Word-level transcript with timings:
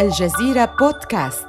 الجزيرة 0.00 0.74
بودكاست. 0.80 1.48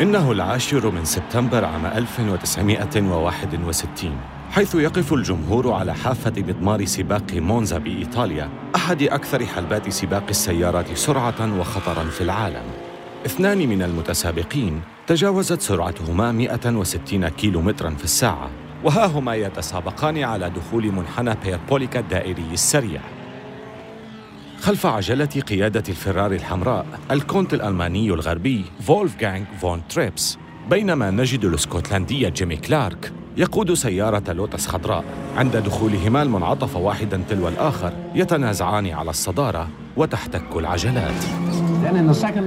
إنه 0.00 0.32
العاشر 0.32 0.90
من 0.90 1.04
سبتمبر 1.04 1.64
عام 1.64 1.86
1961 1.86 4.10
حيث 4.50 4.74
يقف 4.74 5.12
الجمهور 5.12 5.72
على 5.72 5.94
حافة 5.94 6.32
مضمار 6.36 6.84
سباق 6.84 7.32
مونزا 7.32 7.78
بإيطاليا 7.78 8.50
أحد 8.76 9.02
أكثر 9.02 9.46
حلبات 9.46 9.88
سباق 9.88 10.24
السيارات 10.28 10.96
سرعة 10.96 11.60
وخطراً 11.60 12.04
في 12.04 12.20
العالم. 12.20 12.64
اثنان 13.26 13.58
من 13.58 13.82
المتسابقين 13.82 14.80
تجاوزت 15.06 15.60
سرعتهما 15.60 16.32
160 16.32 17.28
كيلو 17.28 17.60
مترا 17.60 17.90
في 17.90 18.04
الساعة. 18.04 18.65
وها 18.84 19.06
هما 19.06 19.34
يتسابقان 19.34 20.24
على 20.24 20.50
دخول 20.50 20.92
منحنى 20.92 21.34
بارابوليكا 21.44 22.00
الدائري 22.00 22.48
السريع. 22.52 23.00
خلف 24.60 24.86
عجلة 24.86 25.24
قيادة 25.26 25.82
الفراري 25.88 26.36
الحمراء 26.36 26.86
الكونت 27.10 27.54
الألماني 27.54 28.10
الغربي 28.10 28.64
فولفغانغ 28.80 29.44
فون 29.60 29.82
تريبس 29.88 30.38
بينما 30.70 31.10
نجد 31.10 31.44
الإسكتلندي 31.44 32.30
جيمي 32.30 32.56
كلارك 32.56 33.12
يقود 33.36 33.74
سيارة 33.74 34.32
لوتس 34.32 34.66
خضراء. 34.66 35.04
عند 35.36 35.56
دخولهما 35.56 36.22
المنعطف 36.22 36.76
واحدا 36.76 37.22
تلو 37.28 37.48
الآخر 37.48 37.92
يتنازعان 38.14 38.86
على 38.86 39.10
الصدارة 39.10 39.68
وتحتك 39.96 40.56
العجلات. 40.56 41.24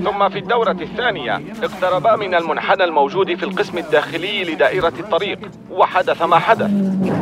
ثم 0.04 0.30
في 0.30 0.40
الدورة 0.40 0.78
الثانية 0.82 1.42
اقتربا 1.64 2.16
من 2.16 2.36
المنحنى 2.36 2.84
الموجود 2.84 3.36
في 3.36 3.44
القسم 3.44 3.78
الداخلي 3.78 4.44
لدائرة 4.44 4.94
الطريق 5.00 5.40
وحدث 5.72 6.22
ما 6.22 6.40
حدث. 6.40 6.72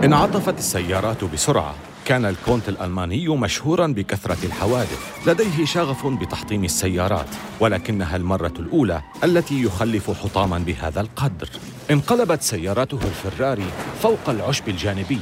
انعطفت 0.04 0.58
السيارات 0.58 1.24
بسرعة. 1.24 1.76
كان 2.06 2.26
الكونت 2.26 2.70
الألماني 2.70 3.28
مشهورا 3.28 3.88
بكثرة 3.88 4.38
الحوادث. 4.46 5.28
لديه 5.28 5.66
شغف 5.66 6.08
بتحطيم 6.08 6.64
السيارات 6.64 7.30
ولكنها 7.60 8.16
المرة 8.16 8.54
الأولى 8.60 9.02
التي 9.24 9.64
يخلف 9.64 10.24
حطاما 10.24 10.58
بهذا 10.58 11.02
القدر. 11.02 11.50
انقلبت 11.92 12.42
سيارته 12.42 13.00
الفراري 13.04 13.68
فوق 14.02 14.30
العشب 14.30 14.70
الجانبي. 14.70 15.20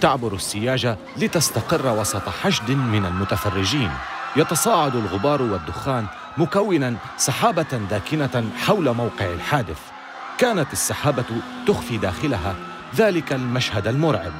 تعبر 0.00 0.34
السياجة 0.34 0.96
لتستقر 1.16 2.00
وسط 2.00 2.28
حشد 2.28 2.70
من 2.70 3.04
المتفرجين. 3.04 3.90
يتصاعد 4.36 4.96
الغبار 4.96 5.42
والدخان 5.42 6.06
مكونا 6.38 6.96
سحابة 7.16 7.80
داكنة 7.90 8.50
حول 8.56 8.94
موقع 8.94 9.32
الحادث. 9.32 9.78
كانت 10.38 10.72
السحابة 10.72 11.24
تخفي 11.66 11.96
داخلها. 11.96 12.54
ذلك 12.96 13.32
المشهد 13.32 13.86
المرعب. 13.86 14.32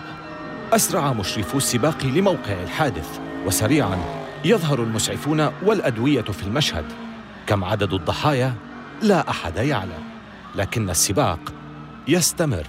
أسرع 0.73 1.13
مشرفو 1.13 1.59
السباق 1.59 2.05
لموقع 2.05 2.63
الحادث. 2.63 3.21
وسريعا 3.47 3.99
يظهر 4.45 4.83
المسعفون 4.83 5.51
والأدوية 5.63 6.23
في 6.23 6.43
المشهد. 6.43 6.85
كم 7.47 7.65
عدد 7.65 7.93
الضحايا؟ 7.93 8.55
لا 9.03 9.31
أحد 9.31 9.57
يعلم. 9.57 10.05
لكن 10.55 10.91
السباق 10.91 11.41
يستمر. 12.09 12.67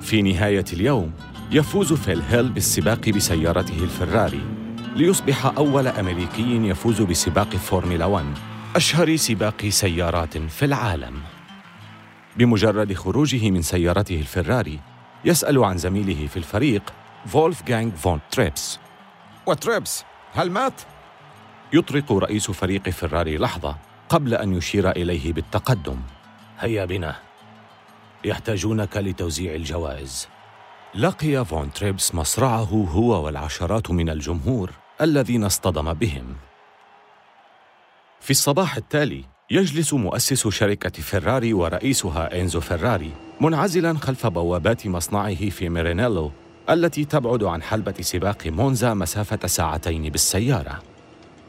في 0.00 0.22
نهاية 0.22 0.64
اليوم 0.72 1.12
يفوز 1.50 1.92
فيل 1.92 2.22
هيل 2.30 2.48
بالسباق 2.48 3.08
بسيارته 3.08 3.84
الفراري. 3.84 4.59
ليصبح 4.96 5.46
أول 5.46 5.86
أمريكي 5.86 6.68
يفوز 6.68 7.02
بسباق 7.02 7.48
فورمولا 7.56 8.04
1 8.04 8.26
أشهر 8.76 9.16
سباق 9.16 9.68
سيارات 9.68 10.38
في 10.38 10.64
العالم. 10.64 11.20
بمجرد 12.36 12.92
خروجه 12.92 13.50
من 13.50 13.62
سيارته 13.62 14.14
الفراري 14.14 14.80
يسأل 15.24 15.64
عن 15.64 15.78
زميله 15.78 16.26
في 16.26 16.36
الفريق 16.36 16.92
فولفغانغ 17.26 17.90
فون 17.90 18.20
تريبس 18.30 18.78
وتريبس 19.46 20.04
هل 20.32 20.50
مات؟ 20.50 20.80
يطرق 21.72 22.12
رئيس 22.12 22.50
فريق 22.50 22.88
فراري 22.88 23.38
لحظة 23.38 23.76
قبل 24.08 24.34
أن 24.34 24.52
يشير 24.52 24.90
إليه 24.90 25.32
بالتقدم. 25.32 26.00
هيا 26.58 26.84
بنا. 26.84 27.16
يحتاجونك 28.24 28.96
لتوزيع 28.96 29.54
الجوائز. 29.54 30.28
لقي 30.94 31.44
فون 31.44 31.72
تريبس 31.72 32.14
مصرعه 32.14 32.88
هو 32.92 33.24
والعشرات 33.24 33.90
من 33.90 34.10
الجمهور. 34.10 34.79
الذين 35.00 35.44
اصطدم 35.44 35.92
بهم 35.92 36.36
في 38.20 38.30
الصباح 38.30 38.76
التالي 38.76 39.24
يجلس 39.50 39.94
مؤسس 39.94 40.48
شركة 40.48 41.02
فراري 41.02 41.52
ورئيسها 41.52 42.40
إنزو 42.40 42.60
فراري 42.60 43.12
منعزلا 43.40 43.98
خلف 43.98 44.26
بوابات 44.26 44.86
مصنعه 44.86 45.50
في 45.50 45.68
مارانيلو 45.68 46.30
التي 46.70 47.04
تبعد 47.04 47.44
عن 47.44 47.62
حلبة 47.62 47.94
سباق 48.00 48.46
مونزا 48.46 48.94
مسافة 48.94 49.46
ساعتين 49.46 50.08
بالسيارة. 50.08 50.82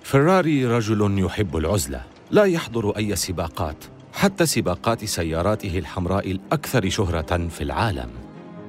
فراري 0.03 0.66
رجل 0.66 1.23
يحب 1.25 1.57
العزلة، 1.57 2.03
لا 2.31 2.44
يحضر 2.44 2.97
أي 2.97 3.16
سباقات، 3.16 3.85
حتى 4.13 4.45
سباقات 4.45 5.06
سياراته 5.06 5.79
الحمراء 5.79 6.31
الأكثر 6.31 6.89
شهرة 6.89 7.47
في 7.47 7.62
العالم. 7.62 8.09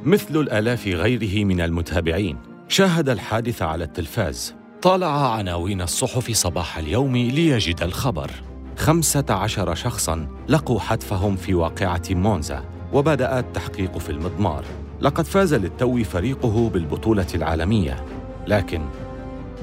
مثل 0.05 0.37
الآلاف 0.37 0.87
غيره 0.87 1.45
من 1.45 1.61
المتابعين، 1.61 2.39
شاهد 2.69 3.09
الحادث 3.09 3.63
على 3.63 3.85
التلفاز، 3.85 4.55
طالع 4.83 5.35
عناوين 5.35 5.83
الصحف 5.83 6.31
صباح 6.31 6.79
اليوم 6.79 7.17
ليجد 7.17 7.83
الخبر. 7.83 8.31
خمسة 8.77 9.25
عشر 9.31 9.75
شخصاً 9.75 10.29
لقوا 10.49 10.81
حتفهم 10.81 11.37
في 11.37 11.55
واقعة 11.55 12.03
مونزا 12.11 12.65
وبدأ 12.93 13.39
التحقيق 13.39 13.99
في 13.99 14.11
المضمار 14.11 14.65
لقد 15.01 15.25
فاز 15.25 15.55
للتو 15.55 16.05
فريقه 16.05 16.71
بالبطولة 16.71 17.27
العالمية 17.35 18.05
لكن 18.47 18.83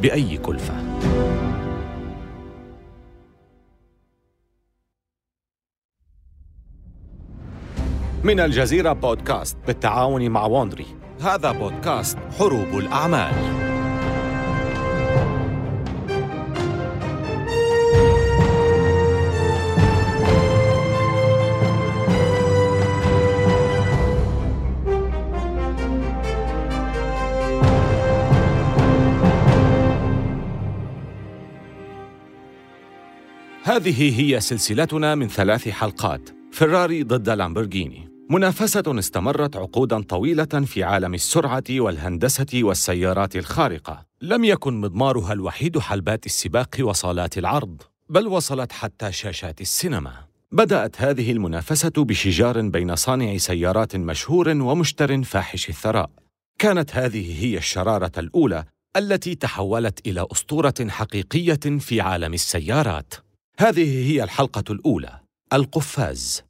بأي 0.02 0.38
كلفة؟ 0.38 0.74
من 8.24 8.40
الجزيرة 8.40 8.94
بودكاست 8.94 9.58
بالتعاون 9.68 10.30
مع 10.30 10.46
وندري 10.46 10.86
هذا 11.22 11.52
بودكاست 11.52 12.18
حروب 12.40 12.78
الأعمال 12.78 13.69
هذه 33.70 34.22
هي 34.22 34.40
سلسلتنا 34.40 35.16
من 35.16 35.28
ثلاث 35.28 35.70
حلقات. 35.70 36.30
فراري 36.52 37.04
ضد 37.04 37.30
لامبورغيني. 37.30 38.10
منافسة 38.30 38.84
استمرت 38.88 39.56
عقودا 39.56 40.02
طويلة 40.02 40.46
في 40.46 40.84
عالم 40.84 41.14
السرعة 41.14 41.64
والهندسة 41.70 42.46
والسيارات 42.54 43.36
الخارقة. 43.36 44.06
لم 44.22 44.46
يكن 44.46 44.82
مضمارها 44.82 45.34
الوحيد 45.34 45.80
حلبات 45.80 46.26
السباق 46.26 46.76
وصالات 46.82 47.38
العرض 47.38 47.82
بل 48.10 48.28
وصلت 48.28 48.72
حتى 48.72 49.12
شاشات 49.12 49.62
السينما. 49.62 50.14
بدأت 50.52 51.02
هذه 51.02 51.32
المنافسة 51.32 51.94
بشجار 51.98 52.62
بين 52.62 52.96
صانع 52.96 53.38
سيارات 53.38 53.96
مشهور 53.96 54.50
ومشتر 54.50 55.24
فاحش 55.24 55.70
الثراء. 55.70 56.10
كانت 56.60 56.96
هذه 56.96 57.46
هي 57.46 57.58
الشرارة 57.58 58.12
الأولى 58.18 58.64
التي 58.96 59.36
تحولت 59.36 60.08
إلى 60.08 60.26
أسطورة 60.32 60.88
حقيقية 60.90 61.80
في 61.80 62.02
عالم 62.02 62.34
السيارات. 62.34 63.29
هذه 63.62 64.12
هي 64.12 64.24
الحلقة 64.24 64.64
الأولى 64.70 65.20
القفاز. 65.54 66.44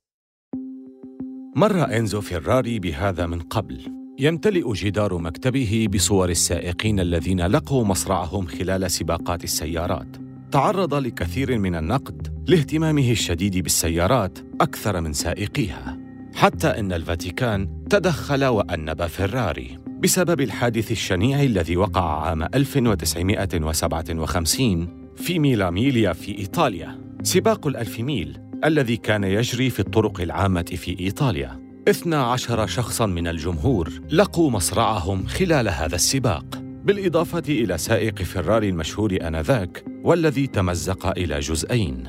مر 1.56 1.98
إنزو 1.98 2.22
فيراري 2.22 2.80
بهذا 2.80 3.26
من 3.26 3.40
قبل. 3.40 3.82
يمتلئ 4.20 4.74
جدار 4.74 5.18
مكتبه 5.18 5.88
بصور 5.94 6.30
السائقين 6.30 7.00
الذين 7.00 7.42
لقوا 7.42 7.86
مصرعهم 7.86 8.46
خلال 8.46 8.92
سباقات 8.92 9.44
السيارات. 9.44 10.18
تعرض 10.52 10.94
لكثير 10.94 11.58
من 11.58 11.76
النقد 11.76 12.46
لاهتمامه 12.48 13.12
الشديد 13.12 13.58
بالسيارات 13.58 14.40
أكثر 14.62 15.02
من 15.02 15.14
سائقيها. 15.14 15.98
حتى 16.36 16.68
إن 16.68 16.94
الفاتيكان 16.94 17.86
تدخل 17.90 18.46
وأنب 18.46 19.08
فيراري 19.08 19.78
بسبب 20.00 20.42
الحادث 20.42 20.92
الشنيع 20.92 21.44
الذي 21.44 21.78
وقع 21.78 22.28
عام 22.28 22.44
1957 22.44 25.09
في 25.20 25.40
ميلاميليا 25.40 26.14
في 26.14 26.38
إيطاليا. 26.38 27.00
سباق 27.24 27.68
الألف 27.68 28.00
ميل 28.00 28.38
الذي 28.66 28.98
كان 28.98 29.24
يجري 29.24 29.70
في 29.70 29.80
الطرق 29.80 30.22
العامة 30.22 30.62
في 30.62 31.00
إيطاليا. 31.00 31.60
12 31.88 32.68
شخصاً 32.68 33.06
من 33.06 33.28
الجمهور 33.28 33.90
لقوا 34.12 34.52
مصرعهم 34.52 35.26
خلال 35.26 35.70
هذا 35.70 35.96
السباق. 35.96 36.46
بالإضافة 36.84 37.44
إلى 37.50 37.78
سائق 37.78 38.22
فراري 38.22 38.70
المشهور 38.70 39.18
آنذاك 39.22 39.86
والذي 40.04 40.48
تمزق 40.48 41.08
إلى 41.08 41.40
جزئين. 41.40 42.04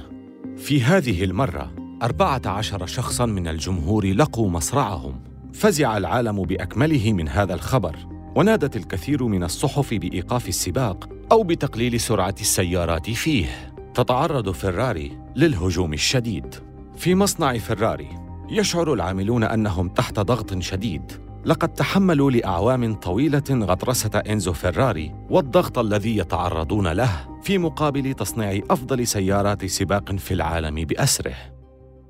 في 0.56 0.82
هذه 0.82 1.24
المرة 1.24 1.74
14 2.02 2.86
شخصاً 2.86 3.26
من 3.26 3.48
الجمهور 3.48 4.12
لقوا 4.12 4.50
مصرعهم. 4.50 5.20
فزع 5.52 5.96
العالم 5.96 6.42
بأكمله 6.42 7.12
من 7.12 7.28
هذا 7.28 7.54
الخبر. 7.54 7.96
ونادت 8.36 8.76
الكثير 8.76 9.24
من 9.24 9.44
الصحف 9.44 9.94
بإيقاف 9.94 10.48
السباق 10.48 11.19
أو 11.32 11.42
بتقليل 11.42 12.00
سرعة 12.00 12.34
السيارات 12.40 13.10
فيه. 13.10 13.74
تتعرض 13.94 14.50
فيراري 14.50 15.18
للهجوم 15.36 15.92
الشديد. 15.92 16.54
في 16.96 17.14
مصنع 17.14 17.58
فيراري 17.58 18.08
يشعر 18.50 18.92
العاملون 18.92 19.44
أنهم 19.44 19.88
تحت 19.88 20.20
ضغط 20.20 20.58
شديد. 20.58 21.12
لقد 21.44 21.68
تحملوا 21.68 22.30
لأعوام 22.30 22.94
طويلة 22.94 23.42
غطرسة 23.50 24.18
إنزو 24.18 24.52
فيراري 24.52 25.14
والضغط 25.30 25.78
الذي 25.78 26.16
يتعرضون 26.16 26.88
له 26.88 27.28
في 27.42 27.58
مقابل 27.58 28.14
تصنيع 28.14 28.60
أفضل 28.70 29.06
سيارات 29.06 29.64
سباق 29.64 30.12
في 30.12 30.34
العالم 30.34 30.84
بأسره. 30.84 31.36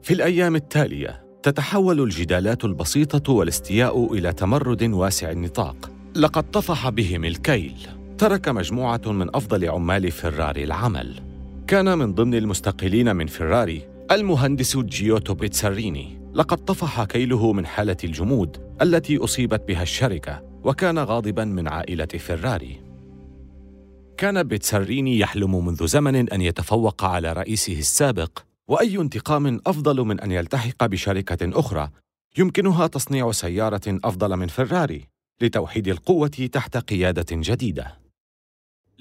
في 0.03 0.15
الأيام 0.15 0.57
التالية 0.57 1.25
تتحول 1.43 2.01
الجدالات 2.01 2.65
البسيطة 2.65 3.33
والاستياء 3.33 4.15
إلى 4.15 4.33
تمرد 4.33 4.83
واسع 4.83 5.31
النطاق. 5.31 5.91
لقد 6.17 6.51
طفح 6.51 6.89
بهم 6.89 7.25
الكيل. 7.25 8.00
ترك 8.21 8.49
مجموعة 8.49 9.01
من 9.07 9.37
أفضل 9.37 9.69
عمال 9.69 10.11
فيراري 10.11 10.65
العمل. 10.65 11.21
كان 11.67 11.99
من 11.99 12.15
ضمن 12.15 12.35
المستقلين 12.35 13.17
من 13.17 13.27
فيراري 13.27 13.83
المهندس 14.11 14.77
جيوتو 14.77 15.35
بيتساريني. 15.35 16.21
لقد 16.35 16.57
طفح 16.57 17.05
كيله 17.05 17.53
من 17.53 17.67
حالة 17.67 17.97
الجمود 18.05 18.57
التي 18.83 19.19
أصيبت 19.19 19.69
بها 19.69 19.83
الشركة 19.83 20.43
وكان 20.65 20.99
غاضبا 20.99 21.45
من 21.45 21.69
عائلة 21.69 22.05
فيراري 22.07 22.81
كان 24.17 24.43
بيتساريني 24.43 25.19
يحلم 25.19 25.67
منذ 25.67 25.87
زمن 25.87 26.17
أن 26.33 26.41
يتفوق 26.41 27.05
على 27.05 27.33
رئيسه 27.33 27.79
السابق 27.79 28.39
وأي 28.69 28.99
انتقام 28.99 29.61
أفضل 29.67 30.01
من 30.01 30.21
أن 30.21 30.33
يلتحق 30.33 30.87
بشركة 30.87 31.59
أخرى 31.59 31.91
يمكنها 32.39 32.87
تصنيع 32.87 33.33
سيارة 33.33 33.99
أفضل 34.05 34.37
من 34.37 34.47
فيراري 34.47 35.09
لتوحيد 35.43 35.89
القوة 35.89 36.49
تحت 36.53 36.77
قيادة 36.77 37.27
جديدة. 37.33 38.00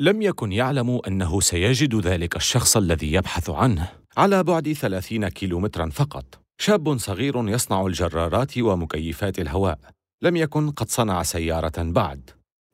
لم 0.01 0.21
يكن 0.21 0.51
يعلم 0.51 1.01
أنه 1.07 1.41
سيجد 1.41 1.95
ذلك 1.95 2.35
الشخص 2.35 2.77
الذي 2.77 3.13
يبحث 3.13 3.49
عنه. 3.49 3.91
على 4.17 4.43
بعد 4.43 4.73
ثلاثين 4.73 5.27
كيلومترا 5.27 5.89
فقط 5.89 6.39
شاب 6.61 6.97
صغير 6.97 7.49
يصنع 7.49 7.85
الجرارات 7.85 8.57
ومكيفات 8.57 9.39
الهواء. 9.39 9.79
لم 10.21 10.35
يكن 10.35 10.71
قد 10.71 10.89
صنع 10.89 11.23
سيارة 11.23 11.83
بعد. 11.83 12.29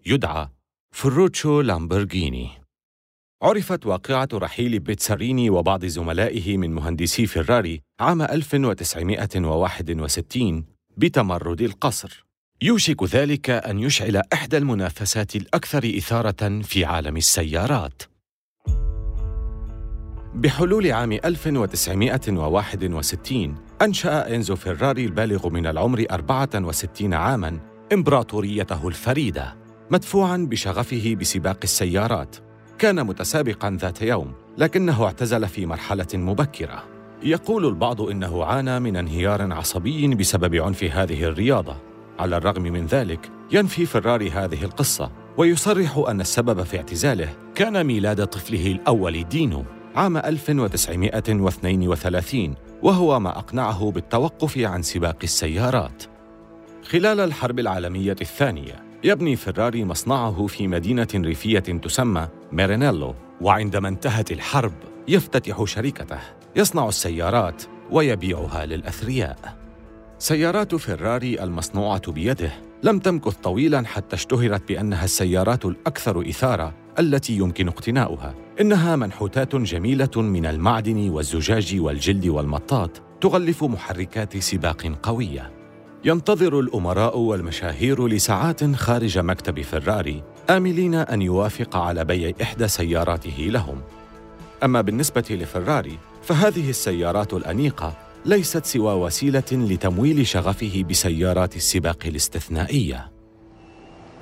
يدعى 0.05 0.49
فروتشو 0.95 1.61
لامبرغيني 1.61 2.49
عرفت 3.43 3.85
واقعة 3.85 4.29
رحيل 4.33 4.79
بيتساريني 4.79 5.49
وبعض 5.49 5.85
زملائه 5.85 6.57
من 6.57 6.73
مهندسي 6.73 7.25
فيراري 7.25 7.81
عام 7.99 8.21
1961 8.21 10.65
بتمرد 10.97 11.61
القصر. 11.61 12.24
يوشك 12.61 13.03
ذلك 13.03 13.49
أن 13.49 13.79
يشعل 13.79 14.21
إحدى 14.33 14.57
المنافسات 14.57 15.35
الأكثر 15.35 15.93
إثارة 15.97 16.61
في 16.61 16.85
عالم 16.85 17.17
السيارات. 17.17 18.03
بحلول 20.35 20.91
عام 20.91 21.11
1961 21.11 23.55
أنشأ 23.81 24.35
إنزو 24.35 24.55
فيراري 24.55 25.05
البالغ 25.05 25.49
من 25.49 25.67
العمر 25.67 26.05
64 26.11 27.13
عاماً 27.13 27.59
إمبراطوريته 27.93 28.87
الفريدة 28.87 29.55
مدفوعاً 29.91 30.37
بشغفه 30.37 31.15
بسباق 31.19 31.57
السيارات. 31.63 32.35
كان 32.79 33.05
متسابقاً 33.05 33.77
ذات 33.81 34.01
يوم 34.01 34.33
لكنه 34.57 35.05
اعتزل 35.05 35.47
في 35.47 35.65
مرحلة 35.65 36.07
مبكرة. 36.13 36.83
يقول 37.23 37.65
البعض 37.65 38.01
إنه 38.01 38.45
عانى 38.45 38.79
من 38.79 38.95
انهيار 38.95 39.53
عصبي 39.53 40.15
بسبب 40.15 40.55
عنف 40.55 40.83
هذه 40.83 41.23
الرياضة. 41.23 41.94
على 42.19 42.37
الرغم 42.37 42.63
من 42.63 42.85
ذلك 42.85 43.31
ينفي 43.51 43.85
فيراري 43.85 44.31
هذه 44.31 44.63
القصة 44.63 45.11
ويصرح 45.37 46.03
أن 46.09 46.21
السبب 46.21 46.63
في 46.63 46.77
اعتزاله 46.77 47.29
كان 47.55 47.83
ميلاد 47.83 48.27
طفله 48.27 48.71
الأول 48.71 49.23
دينو 49.23 49.63
عام 49.95 50.17
1932 50.17 52.55
وهو 52.83 53.19
ما 53.19 53.37
أقنعه 53.37 53.91
بالتوقف 53.91 54.57
عن 54.57 54.81
سباق 54.81 55.17
السيارات. 55.23 56.03
خلال 56.83 57.19
الحرب 57.19 57.59
العالمية 57.59 58.15
الثانية 58.21 58.85
يبني 59.03 59.35
فيراري 59.35 59.85
مصنعه 59.85 60.47
في 60.47 60.67
مدينة 60.67 61.07
ريفية 61.15 61.59
تسمى 61.59 62.27
ميرينيلو 62.51 63.15
وعندما 63.41 63.87
انتهت 63.87 64.31
الحرب 64.31 64.73
يفتتح 65.07 65.63
شركته 65.63 66.19
يصنع 66.55 66.87
السيارات 66.87 67.63
ويبيعها 67.91 68.65
للأثرياء. 68.65 69.64
سيارات 70.19 70.75
فيراري 70.75 71.43
المصنوعة 71.43 72.11
بيده. 72.11 72.51
لم 72.83 72.99
تمكث 72.99 73.33
طويلا 73.33 73.85
حتى 73.85 74.15
اشتهرت 74.15 74.67
بأنها 74.67 75.05
السيارات 75.05 75.65
الأكثر 75.65 76.29
إثارة 76.29 76.73
التي 76.99 77.37
يمكن 77.37 77.67
اقتناؤها. 77.67 78.35
إنها 78.61 78.95
منحوتات 78.95 79.55
جميلة 79.55 80.09
من 80.15 80.45
المعدن 80.45 81.09
والزجاج 81.09 81.75
والجلد 81.79 82.27
والمطاط 82.27 83.01
تغلف 83.21 83.63
محركات 83.63 84.37
سباق 84.37 84.91
قوية. 85.03 85.51
ينتظر 86.05 86.59
الأمراء 86.59 87.17
والمشاهير 87.17 88.07
لساعات 88.07 88.75
خارج 88.75 89.17
مكتب 89.17 89.61
فيراري 89.61 90.23
آملين 90.49 90.95
أن 90.95 91.21
يوافق 91.21 91.75
على 91.77 92.05
بيع 92.05 92.31
إحدى 92.41 92.67
سياراته 92.67 93.47
لهم. 93.49 93.81
أما 94.63 94.81
بالنسبة 94.81 95.25
لفيراري 95.29 95.97
فهذه 96.23 96.69
السيارات 96.69 97.33
الأنيقة 97.33 98.04
ليست 98.25 98.65
سوى 98.65 98.93
وسيلة 98.93 99.43
لتمويل 99.51 100.27
شغفه 100.27 100.83
بسيارات 100.89 101.55
السباق 101.55 101.97
الاستثنائية. 102.05 103.11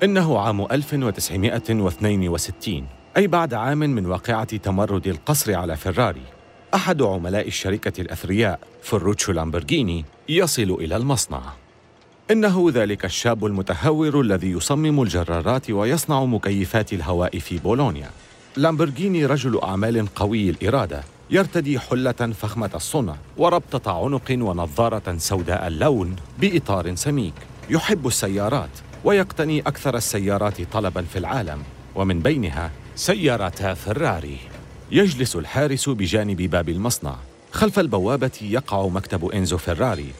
إنه 0.03 0.39
عام 0.39 0.61
1962 0.61 2.87
أي 3.17 3.27
بعد 3.27 3.53
عام 3.53 3.77
من 3.77 4.05
واقعة 4.05 4.57
تمرد 4.57 5.07
القصر 5.07 5.55
على 5.55 5.77
فيراري 5.77 6.21
أحد 6.75 7.01
عملاء 7.01 7.47
الشركة 7.47 8.01
الأثرياء 8.01 8.59
فروتشو 8.81 9.31
لامبرغيني 9.31 10.05
يصل 10.29 10.77
إلى 10.79 10.95
المصنع. 10.95 11.41
إنه 12.31 12.71
ذلك 12.73 13.05
الشاب 13.05 13.45
المتهور 13.45 14.21
الذي 14.21 14.51
يصمم 14.51 15.01
الجرارات 15.01 15.71
ويصنع 15.71 16.25
مكيفات 16.25 16.93
الهواء 16.93 17.39
في 17.39 17.57
بولونيا. 17.57 18.09
لامبرغيني 18.57 19.25
رجل 19.25 19.59
أعمال 19.63 20.07
قوي 20.15 20.49
الإرادة 20.49 21.03
يرتدي 21.33 21.79
حلة 21.79 22.11
فخمة 22.11 22.69
الصنع 22.75 23.15
وربطة 23.37 24.05
عنق 24.05 24.31
ونظارة 24.31 25.17
سوداء 25.17 25.67
اللون 25.67 26.15
بإطار 26.39 26.95
سميك. 26.95 27.33
يحب 27.69 28.07
السيارات 28.07 28.69
ويقتني 29.03 29.61
أكثر 29.61 29.97
السيارات 29.97 30.61
طلباً 30.61 31.01
في 31.01 31.19
العالم 31.19 31.63
ومن 31.95 32.19
بينها 32.19 32.71
سيارة 32.95 33.73
فيراري. 33.73 34.37
يجلس 34.91 35.35
الحارس 35.35 35.89
بجانب 35.89 36.41
باب 36.41 36.69
المصنع. 36.69 37.15
خلف 37.51 37.79
البوابة 37.79 38.39
يقع 38.41 38.87
مكتب 38.87 39.25
إنزو 39.25 39.57
فيراري. 39.57 40.11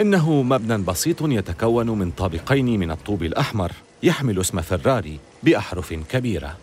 إنه 0.00 0.42
مبنى 0.42 0.82
بسيط 0.82 1.22
يتكون 1.22 1.90
من 1.90 2.10
طابقين 2.10 2.80
من 2.80 2.90
الطوب 2.90 3.22
الأحمر 3.22 3.72
يحمل 4.02 4.40
اسم 4.40 4.60
فيراري 4.60 5.18
بأحرف 5.42 5.94
كبيرة. 5.94 6.56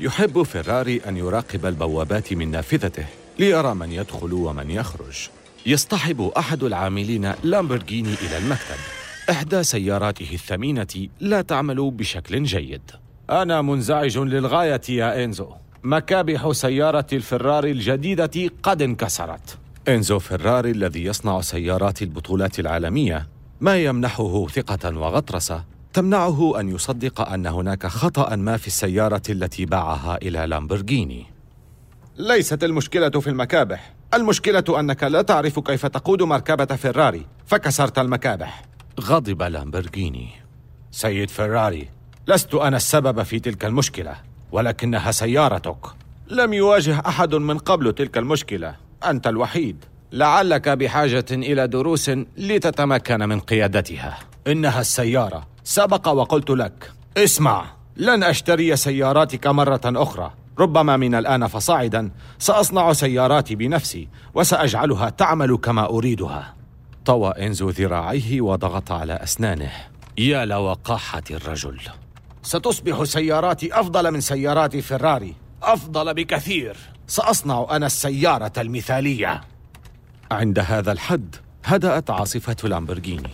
يحب 0.00 0.42
فيراري 0.42 1.00
أن 1.08 1.16
يراقب 1.16 1.66
البوابات 1.66 2.32
من 2.32 2.50
نافذته. 2.50 3.06
ليرى 3.38 3.74
من 3.74 3.92
يدخل 3.92 4.32
ومن 4.32 4.70
يخرج. 4.70 5.28
يصطحب 5.66 6.20
أحد 6.20 6.62
العاملين 6.62 7.32
لامبرغيني 7.44 8.14
إلى 8.14 8.38
المكتب. 8.38 8.76
إحدى 9.30 9.62
سياراته 9.62 10.28
الثمينة 10.32 11.08
لا 11.20 11.42
تعمل 11.42 11.90
بشكل 11.90 12.42
جيد. 12.42 12.90
أنا 13.30 13.62
منزعج 13.62 14.18
للغاية 14.18 14.80
يا 14.88 15.24
إنزو. 15.24 15.48
مكابح 15.84 16.52
سيارة 16.52 17.06
الفراري 17.12 17.70
الجديدة 17.70 18.50
قد 18.62 18.82
انكسرت. 18.82 19.58
إنزو 19.88 20.18
فيراري 20.18 20.70
الذي 20.70 21.04
يصنع 21.04 21.40
سيارات 21.40 22.02
البطولات 22.02 22.60
العالمية 22.60 23.28
ما 23.60 23.76
يمنحه 23.76 24.46
ثقة 24.46 24.98
وغطرسة. 24.98 25.64
تمنعه 25.92 26.60
أن 26.60 26.68
يصدق 26.68 27.28
أن 27.28 27.46
هناك 27.46 27.86
خطأ 27.86 28.36
ما 28.36 28.56
في 28.56 28.66
السيارة 28.66 29.22
التي 29.30 29.66
باعها 29.66 30.16
إلى 30.22 30.46
لامبرغيني 30.46 31.35
ليست 32.18 32.64
المشكلة 32.64 33.08
في 33.08 33.30
المكابح. 33.30 33.92
المشكلة 34.14 34.64
أنك 34.80 35.02
لا 35.02 35.22
تعرف 35.22 35.58
كيف 35.58 35.86
تقود 35.86 36.22
مركبة 36.22 36.76
فيراري. 36.76 37.26
فكسرت 37.46 37.98
المكابح. 37.98 38.62
غضب 39.00 39.42
لامبرغيني 39.42 40.28
سيد 40.90 41.30
فيراري 41.30 41.88
لست 42.28 42.54
أنا 42.54 42.76
السبب 42.76 43.22
في 43.22 43.38
تلك 43.38 43.64
المشكلة 43.64 44.14
ولكنها 44.52 45.10
سيارتك. 45.10 45.86
لم 46.28 46.52
يواجه 46.52 47.02
أحد 47.06 47.34
من 47.34 47.58
قبل 47.58 47.92
تلك 47.92 48.18
المشكلة. 48.18 48.76
أنت 49.04 49.26
الوحيد. 49.26 49.84
لعلك 50.12 50.68
بحاجة 50.68 51.24
إلى 51.30 51.68
دروس 51.68 52.10
لتتمكن 52.36 53.28
من 53.28 53.40
قيادتها. 53.40 54.18
إنها 54.46 54.80
السيارة. 54.80 55.46
سبق 55.64 56.08
وقلت 56.08 56.50
لك. 56.50 56.92
اسمع 57.16 57.66
لن 57.96 58.22
أشتري 58.22 58.76
سياراتك 58.76 59.46
مرة 59.46 59.80
أخرى. 59.84 60.32
ربما 60.58 60.96
من 60.96 61.14
الآن 61.14 61.46
فصاعدا 61.46 62.10
سأصنع 62.38 62.92
سياراتي 62.92 63.54
بنفسي 63.54 64.08
وسأجعلها 64.34 65.10
تعمل 65.10 65.56
كما 65.56 65.86
أريدها. 65.86 66.54
طوى 67.04 67.30
إنزو 67.30 67.70
ذراعيه 67.70 68.40
وضغط 68.40 68.92
على 68.92 69.12
أسنانه. 69.12 69.72
يا 70.18 70.44
لوقاحة 70.44 71.22
الرجل. 71.30 71.80
ستصبح 72.42 73.04
سياراتي 73.04 73.80
أفضل 73.80 74.10
من 74.10 74.20
سيارات 74.20 74.76
فيراري. 74.76 75.34
أفضل 75.62 76.14
بكثير. 76.14 76.76
سأصنع 77.06 77.66
أنا 77.70 77.86
السيارة 77.86 78.52
المثالية. 78.58 79.40
عند 80.30 80.58
هذا 80.58 80.92
الحد 80.92 81.36
هدأت 81.64 82.10
عاصفة 82.10 82.68
لامبرغيني 82.68 83.30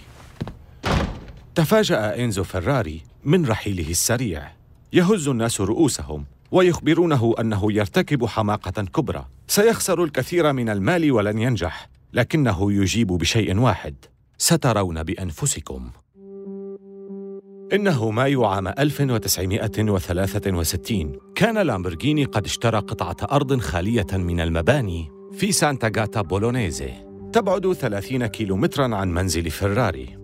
تفاجأ 1.55 2.25
إنزو 2.25 2.45
فيراري 2.45 3.03
من 3.25 3.47
رحيله 3.47 3.91
السريع. 3.91 4.53
يهز 4.93 5.29
الناس 5.29 5.61
رؤوسهم 5.61 6.25
ويخبرونه 6.53 7.35
أنه 7.41 7.73
يرتكب 7.73 8.27
حماقة 8.27 8.83
كبرى. 8.83 9.25
سيخسر 9.47 10.05
الكثير 10.05 10.53
من 10.53 10.69
المال 10.69 11.13
ولن 11.13 11.39
ينجح 11.39 11.89
لكنه 12.13 12.73
يجيب 12.73 13.07
بشيء 13.07 13.59
واحد. 13.59 13.95
سترون 14.39 15.03
بأنفسكم. 15.03 15.91
إنه 17.73 18.11
مايو 18.11 18.45
عام 18.45 18.69
1963 18.69 21.19
كان 21.35 21.59
لامبرغيني 21.59 22.25
قد 22.25 22.45
اشترى 22.45 22.79
قطعة 22.79 23.17
أرض 23.33 23.61
خالية 23.61 24.07
من 24.13 24.41
المباني 24.41 25.11
في 25.33 25.53
سانتا 25.53 26.01
غاتا 26.01 26.23
بولونيزي. 26.23 26.91
تبعد 27.33 27.73
30 27.73 28.27
كيلومترا 28.27 28.97
عن 28.97 29.15
منزل 29.15 29.51
فيراري. 29.51 30.19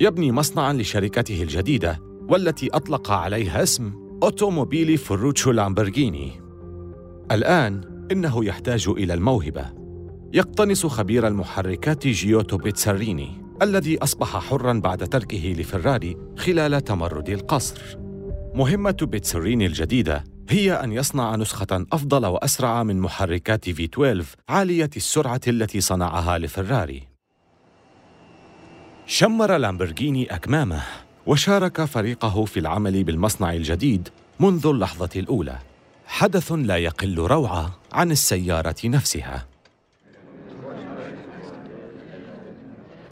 يبني 0.00 0.32
مصنعا 0.32 0.72
لشركته 0.72 1.42
الجديدة 1.42 2.00
والتي 2.28 2.68
أطلق 2.72 3.10
عليها 3.10 3.62
اسم 3.62 4.03
أوتوموبيلي 4.24 4.96
فروتشو 4.96 5.50
لامبرغيني 5.50 6.40
الآن 7.30 7.80
إنه 8.12 8.44
يحتاج 8.44 8.88
إلى 8.88 9.14
الموهبة 9.14 9.72
يقتنص 10.32 10.86
خبير 10.86 11.26
المحركات 11.26 12.06
جيوتو 12.06 12.56
بيتساريني 12.56 13.28
الذي 13.62 13.98
أصبح 13.98 14.36
حراً 14.36 14.72
بعد 14.72 15.08
تركه 15.08 15.54
لفراري 15.58 16.16
خلال 16.36 16.84
تمرد 16.84 17.28
القصر. 17.28 17.98
مهمة 18.54 18.96
بيتسريني 19.02 19.66
الجديدة 19.66 20.24
هي 20.48 20.72
أن 20.72 20.92
يصنع 20.92 21.36
نسخة 21.36 21.86
أفضل 21.92 22.26
وأسرع 22.26 22.82
من 22.82 23.00
محركات 23.00 23.70
في 23.70 23.84
12 23.84 24.24
عالية 24.48 24.90
السرعة 24.96 25.40
التي 25.48 25.80
صنعها 25.80 26.38
لفراري. 26.38 27.02
شمر 29.06 29.56
لامبرغيني 29.56 30.34
أكمامه 30.34 30.82
وشارك 31.26 31.84
فريقه 31.84 32.44
في 32.44 32.60
العمل 32.60 33.04
بالمصنع 33.04 33.52
الجديد 33.52 34.08
منذ 34.40 34.66
اللحظة 34.66 35.10
الأولى. 35.16 35.58
حدث 36.06 36.52
لا 36.52 36.76
يقل 36.76 37.18
روعة 37.18 37.78
عن 37.92 38.10
السيارة 38.10 38.76
نفسها. 38.84 39.46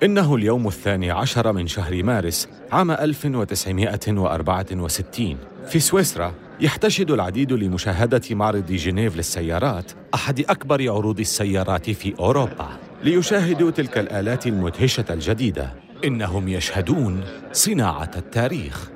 إنه 0.02 0.34
اليوم 0.34 0.68
الثاني 0.68 1.10
عشر 1.10 1.52
من 1.52 1.66
شهر 1.66 2.02
مارس 2.02 2.48
عام 2.72 2.90
1964 2.90 5.36
في 5.68 5.80
سويسرا 5.80 6.34
يحتشد 6.60 7.10
العديد 7.10 7.52
لمشاهدة 7.52 8.22
معرض 8.30 8.72
جنيف 8.72 9.16
للسيارات 9.16 9.92
أحد 10.14 10.40
أكبر 10.40 10.90
عروض 10.90 11.20
السيارات 11.20 11.90
في 11.90 12.14
أوروبا 12.18 12.68
ليشاهدوا 13.02 13.70
تلك 13.70 13.98
الآلات 13.98 14.46
المدهشة 14.46 15.04
الجديدة 15.10 15.81
إنهم 16.04 16.48
يشهدون 16.48 17.24
صناعة 17.52 18.10
التاريخ. 18.16 18.90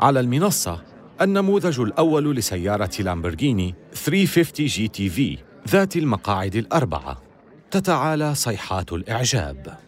على 0.00 0.20
المنصة 0.20 0.82
النموذج 1.20 1.80
الأول 1.80 2.36
لسيارة 2.36 2.90
لامبرغيني 2.98 3.74
350 3.92 4.66
جي 4.66 4.88
تي 4.88 5.08
في 5.08 5.38
ذات 5.68 5.96
المقاعد 5.96 6.56
الأربعة. 6.56 7.22
تتعالى 7.70 8.34
صيحات 8.34 8.92
الإعجاب. 8.92 9.78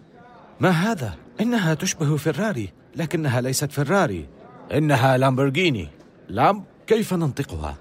ما 0.61 0.71
هذا؟ 0.71 1.15
إنها 1.41 1.75
تشبه 1.75 2.17
فيراري 2.17 2.73
لكنها 2.97 3.41
ليست 3.41 3.73
فيراري. 3.73 4.27
إنها 4.73 5.19
لامبرغيني 5.19 5.89
لام 6.29 6.65
كيف 6.87 7.15
ننطقها؟ 7.15 7.77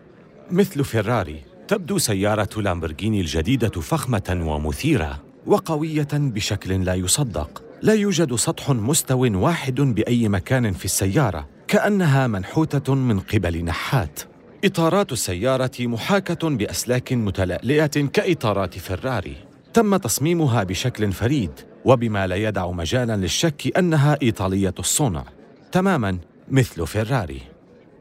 مثل 0.52 0.84
فيراري 0.84 1.42
تبدو 1.68 1.98
سيارة 1.98 2.62
لامبرغيني 2.62 3.22
الجديدة 3.22 3.82
فخمة 3.82 4.42
ومثيرة 4.46 5.24
وقوية 5.46 6.08
بشكل 6.14 6.84
لا 6.86 6.94
يصدق. 6.94 7.69
لا 7.82 7.94
يوجد 7.94 8.36
سطح 8.36 8.70
مستو 8.70 9.28
واحد 9.38 9.82
بأي 9.82 10.30
مكان 10.30 10.74
في 10.74 10.86
السيارة 10.86 11.48
كأنها 11.68 12.28
منحوتة 12.28 12.96
من 12.96 13.20
قبل 13.20 13.66
نحات. 13.66 14.20
إطارات 14.66 15.12
السيارة 15.12 15.72
محاكة 15.80 16.50
بأسلاك 16.50 17.14
متلألئة 17.14 17.86
كإطارات 17.86 18.78
فيراري. 18.78 19.36
تم 19.74 19.98
تصميمها 19.98 20.64
بشكل 20.64 21.12
فريد 21.12 21.52
وبما 21.86 22.28
لا 22.28 22.36
يدع 22.36 22.72
مجالا 22.72 23.16
للشك 23.16 23.78
أنها 23.78 24.18
إيطالية 24.22 24.76
الصنع. 24.80 25.24
تماما 25.72 26.18
مثل 26.52 26.88
فيراري. 26.88 27.42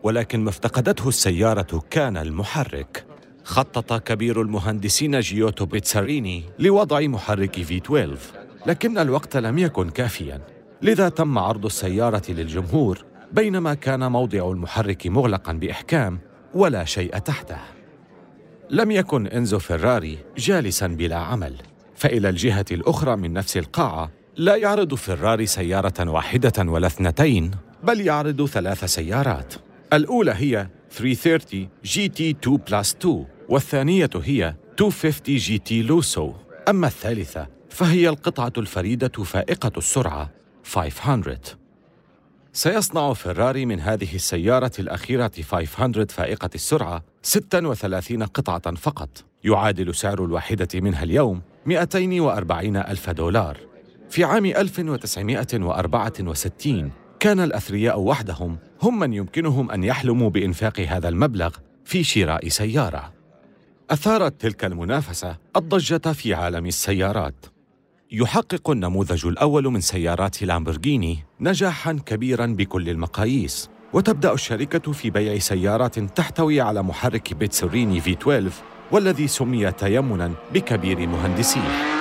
ولكن 0.03 0.41
ما 0.41 0.51
افتقدته 0.51 1.09
السيارة 1.09 1.85
كان 1.91 2.17
المحرك. 2.17 3.05
خطط 3.45 4.03
كبير 4.03 4.43
المهندسين 4.43 5.21
جيوتو 5.21 5.67
بيتساريني 5.67 6.45
لوضع 6.59 7.01
محرك 7.01 7.63
في 7.63 7.77
12 7.77 8.38
لكن 8.67 8.99
الوقت 8.99 9.37
لم 9.37 9.59
يكن 9.59 9.91
كافيا. 9.91 10.41
لذا 10.83 11.09
تم 11.09 11.39
عرض 11.39 11.65
السيارة 11.65 12.23
للجمهور 12.29 13.05
بينما 13.33 13.75
كان 13.75 14.13
موضع 14.13 14.51
المحرك 14.51 15.07
مغلقا 15.07 15.53
بإحكام 15.53 16.19
ولا 16.55 16.85
شيء 16.85 17.19
تحته. 17.19 17.59
لم 18.71 18.91
يكن 18.91 19.27
إنزو 19.27 19.59
فيراري 19.59 20.19
جالسا 20.37 20.87
بلا 20.87 21.17
عمل. 21.17 21.55
فإلى 21.95 22.29
الجهة 22.29 22.65
الأخرى 22.71 23.17
من 23.17 23.33
نفس 23.33 23.57
القاعة 23.57 24.11
لا 24.37 24.57
يعرض 24.57 24.95
فيراري 24.95 25.47
سيارة 25.47 26.11
واحدة 26.11 26.71
ولا 26.71 26.87
اثنتين 26.87 27.51
بل 27.85 28.01
يعرض 28.01 28.47
ثلاث 28.47 28.85
سيارات. 28.85 29.55
الأولى 29.93 30.33
هي 30.37 30.69
330 30.91 31.69
GT 31.85 32.31
2 32.31 32.57
plus 32.57 32.95
2 32.95 33.27
والثانية 33.49 34.11
هي 34.23 34.55
250 34.81 35.37
GT 35.37 35.83
Lusso. 35.83 36.33
أما 36.69 36.87
الثالثة 36.87 37.58
فهي 37.79 38.09
القطعة 38.09 38.53
الفريدة 38.59 39.09
فائقة 39.09 39.73
السرعة 39.77 40.31
500 40.65 41.39
سيصنع 42.53 43.13
فيراري 43.13 43.67
من 43.67 43.81
هذه 43.81 44.15
السيارة 44.15 44.73
الأخيرة 44.79 45.31
500 45.51 46.07
فائقة 46.07 46.51
السرعة 46.55 47.05
36 47.23 48.23
قطعة 48.23 48.75
فقط. 48.75 49.25
يعادل 49.45 49.95
سعر 49.95 50.25
الواحدة 50.25 50.69
منها 50.75 51.03
اليوم 51.03 51.43
240 51.67 52.77
ألف 52.77 53.11
دولار. 53.11 53.57
في 54.11 54.25
عام 54.25 54.47
1964 54.47 56.91
كان 57.21 57.41
الأثرياء 57.41 58.01
وحدهم 58.01 58.59
هم 58.83 58.99
من 58.99 59.13
يمكنهم 59.13 59.71
أن 59.71 59.85
يحلموا 59.85 60.31
بإنفاق 60.31 60.81
هذا 60.81 61.09
المبلغ 61.09 61.57
في 61.85 62.05
شراء 62.05 62.49
سيارة. 62.49 63.13
أثارت 63.91 64.41
تلك 64.41 64.65
المنافسة 64.65 65.37
الضجة 65.57 66.13
في 66.13 66.35
عالم 66.35 66.67
السيارات. 66.67 67.58
يحقق 68.13 68.71
النموذج 68.71 69.27
الأول 69.27 69.65
من 69.65 69.81
سيارات 69.81 70.43
لامبرغيني 70.43 71.25
نجاحاً 71.41 71.93
كبيراً 72.07 72.47
بكل 72.47 72.89
المقاييس. 72.89 73.71
وتبدأ 73.93 74.33
الشركة 74.33 74.93
في 74.93 75.11
بيع 75.11 75.39
سيارات 75.39 75.99
تحتوي 75.99 76.61
على 76.61 76.83
محرك 76.83 77.35
بيتسوريني 77.35 78.01
في 78.01 78.13
12 78.13 78.51
والذي 78.93 79.29
سمي 79.29 79.73
تيمنا 79.73 80.33
بكبير 80.55 81.07
مهندسيه. 81.07 81.99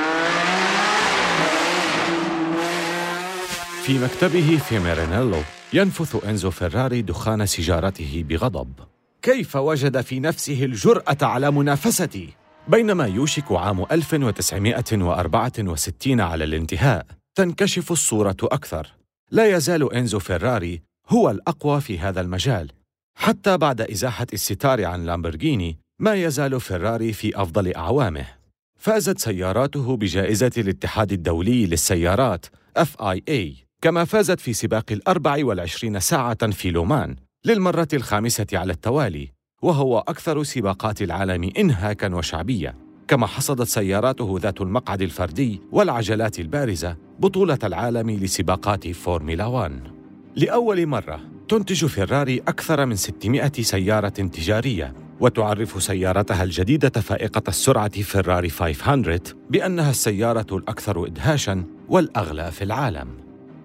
في 3.83 3.99
مكتبه 3.99 4.59
في 4.69 4.79
ميرينيلو 4.79 5.41
ينفث 5.73 6.25
إنزو 6.25 6.51
فيراري 6.51 7.01
دخان 7.01 7.45
سيجارته 7.45 8.25
بغضب. 8.29 8.73
كيف 9.21 9.55
وجد 9.55 10.01
في 10.01 10.19
نفسه 10.19 10.63
الجرأة 10.63 11.17
على 11.21 11.51
منافستي؟ 11.51 12.46
بينما 12.67 13.05
يوشك 13.05 13.51
عام 13.51 13.85
1964 13.91 16.21
على 16.21 16.43
الانتهاء 16.43 17.05
تنكشف 17.35 17.91
الصورة 17.91 18.37
أكثر. 18.43 18.93
لا 19.31 19.55
يزال 19.55 19.93
إنزو 19.93 20.19
فيراري 20.19 20.81
هو 21.09 21.31
الأقوى 21.31 21.81
في 21.81 21.99
هذا 21.99 22.21
المجال. 22.21 22.71
حتى 23.17 23.57
بعد 23.57 23.81
إزاحة 23.81 24.27
الستار 24.33 24.85
عن 24.85 25.05
لامبرغيني 25.05 25.79
ما 25.99 26.15
يزال 26.15 26.61
فيراري 26.61 27.13
في 27.13 27.41
أفضل 27.41 27.75
أعوامه. 27.75 28.25
فازت 28.79 29.19
سياراته 29.19 29.97
بجائزة 29.97 30.51
الاتحاد 30.57 31.11
الدولي 31.11 31.65
للسيارات 31.65 32.45
FIA 32.79 33.67
كما 33.81 34.05
فازت 34.05 34.39
في 34.39 34.53
سباق 34.53 34.91
الأربع 34.91 35.45
والعشرين 35.45 35.99
ساعة 35.99 36.51
في 36.51 36.71
لومان 36.71 37.15
للمرة 37.45 37.87
الخامسة 37.93 38.47
على 38.53 38.73
التوالي. 38.73 39.36
وهو 39.61 39.99
أكثر 39.99 40.43
سباقات 40.43 41.01
العالم 41.01 41.51
إنهاكا 41.57 42.15
وشعبية 42.15 42.75
كما 43.07 43.27
حصدت 43.27 43.67
سياراته 43.67 44.39
ذات 44.41 44.61
المقعد 44.61 45.01
الفردي 45.01 45.61
والعجلات 45.71 46.39
البارزة 46.39 46.95
بطولة 47.19 47.57
العالم 47.63 48.09
لسباقات 48.09 48.87
فورمولا 48.87 49.45
1 49.45 49.81
لأول 50.35 50.87
مرة 50.87 51.19
تنتج 51.49 51.85
فيراري 51.85 52.39
أكثر 52.47 52.85
من 52.85 52.95
600 52.95 53.51
سيارة 53.61 54.09
تجارية 54.09 54.93
وتعرف 55.19 55.83
سيارتها 55.83 56.43
الجديدة 56.43 56.89
فائقة 57.01 57.43
السرعة 57.47 58.01
فيراري 58.01 58.49
500 58.49 59.19
بأنها 59.49 59.89
السيارة 59.89 60.57
الأكثر 60.57 61.05
إدهاشاً 61.05 61.63
والأغلى 61.89 62.51
في 62.51 62.63
العالم. 62.63 63.07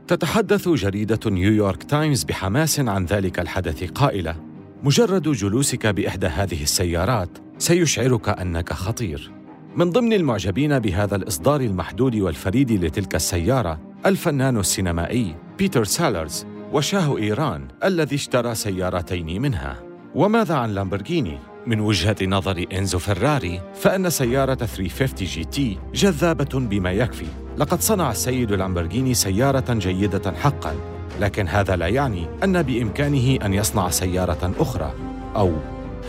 تتحدث 0.09 0.69
جريدة 0.69 1.31
نيويورك 1.31 1.83
تايمز 1.83 2.25
بحماس 2.25 2.81
عن 2.81 3.05
ذلك 3.05 3.41
الحدث 3.41 3.85
قائلة 3.85 4.52
مجرد 4.85 5.29
جلوسك 5.29 5.87
بإحدى 5.87 6.27
هذه 6.27 6.63
السيارات 6.63 7.29
سيشعرك 7.59 8.29
أنك 8.29 8.73
خطير. 8.73 9.31
من 9.77 9.91
ضمن 9.91 10.13
المعجبين 10.13 10.79
بهذا 10.79 11.17
الإصدار 11.17 11.61
المحدود 11.61 12.17
والفريد 12.17 12.73
لتلك 12.73 13.15
السيارة 13.15 13.81
الفنان 14.07 14.57
السينمائي 14.57 15.37
بيتر 15.59 15.85
سالرز 15.85 16.47
وشاه 16.73 17.19
إيران 17.19 17.69
الذي 17.85 18.17
اشترى 18.17 18.55
سيارتين 18.55 19.43
منها. 19.43 19.83
وماذا 20.15 20.55
عن 20.55 20.75
لامبرغيني؟ 20.75 21.39
من 21.67 21.81
وجهة 21.81 22.17
نظر 22.23 22.65
إنزو 22.73 22.99
فراري 22.99 23.61
فإن 23.75 24.11
سيارة 24.11 24.55
350 24.55 25.27
GT 25.27 25.79
جذابة 25.95 26.59
بما 26.59 26.93
يكفي. 26.93 27.27
لقد 27.59 27.81
صنع 27.81 28.11
السيد 28.11 28.53
لامبرغيني 28.53 29.15
سيارة 29.15 29.75
جيدة 29.75 30.33
حقا. 30.33 30.92
لكن 31.21 31.49
هذا 31.49 31.77
لا 31.77 31.89
يعني 31.89 32.27
أن 32.45 32.63
بإمكانه 32.63 33.39
أن 33.45 33.55
يصنع 33.55 33.91
سيارة 33.91 34.53
أخرى 34.59 34.93
أو 35.37 35.53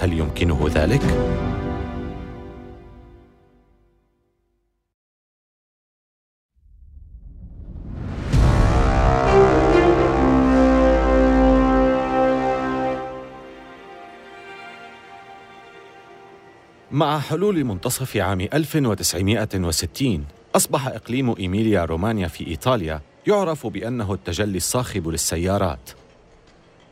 هل 0.02 0.14
يمكنه 0.14 0.70
ذلك؟ 0.74 1.02
مع 16.94 17.20
حلول 17.20 17.64
منتصف 17.64 18.18
عام 18.18 18.42
1960 18.42 20.26
أصبح 20.56 20.88
إقليم 20.88 21.36
إيميليا 21.40 21.86
رومانيا 21.86 22.28
في 22.28 22.48
إيطاليا 22.48 23.02
يعرف 23.28 23.68
بأنه 23.68 24.14
التجلي 24.14 24.58
الصاخب 24.58 25.08
للسيارات. 25.08 25.90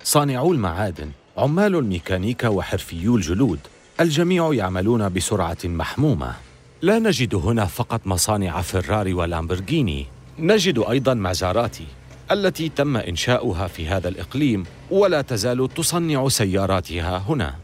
صانعو 0.03 0.51
المعادن 0.51 1.11
عمال 1.37 1.75
الميكانيكا 1.75 2.47
وحرفيو 2.47 3.15
الجلود. 3.15 3.59
الجميع 3.99 4.53
يعملون 4.53 5.09
بسرعة 5.09 5.57
محمومة. 5.63 6.35
لا 6.81 6.99
نجد 6.99 7.35
هنا 7.35 7.65
فقط 7.65 8.01
مصانع 8.07 8.61
فراري 8.61 9.13
ولامبرغيني 9.13 10.05
نجد 10.39 10.79
أيضا 10.79 11.13
مازاراتي 11.13 11.85
التي 12.31 12.69
تم 12.69 12.97
إنشاؤها 12.97 13.67
في 13.67 13.87
هذا 13.87 14.07
الإقليم 14.07 14.63
ولا 14.91 15.21
تزال 15.21 15.69
تصنع 15.75 16.29
سياراتها 16.29 17.17
هنا. 17.17 17.55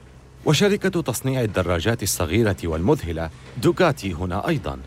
وشركة 0.46 1.02
تصنيع 1.02 1.42
الدراجات 1.42 2.04
الصغيرة 2.04 2.58
والمذهلة 2.64 3.30
دوغاتي 3.58 4.14
هنا 4.14 4.48
أيضاً. 4.48 4.80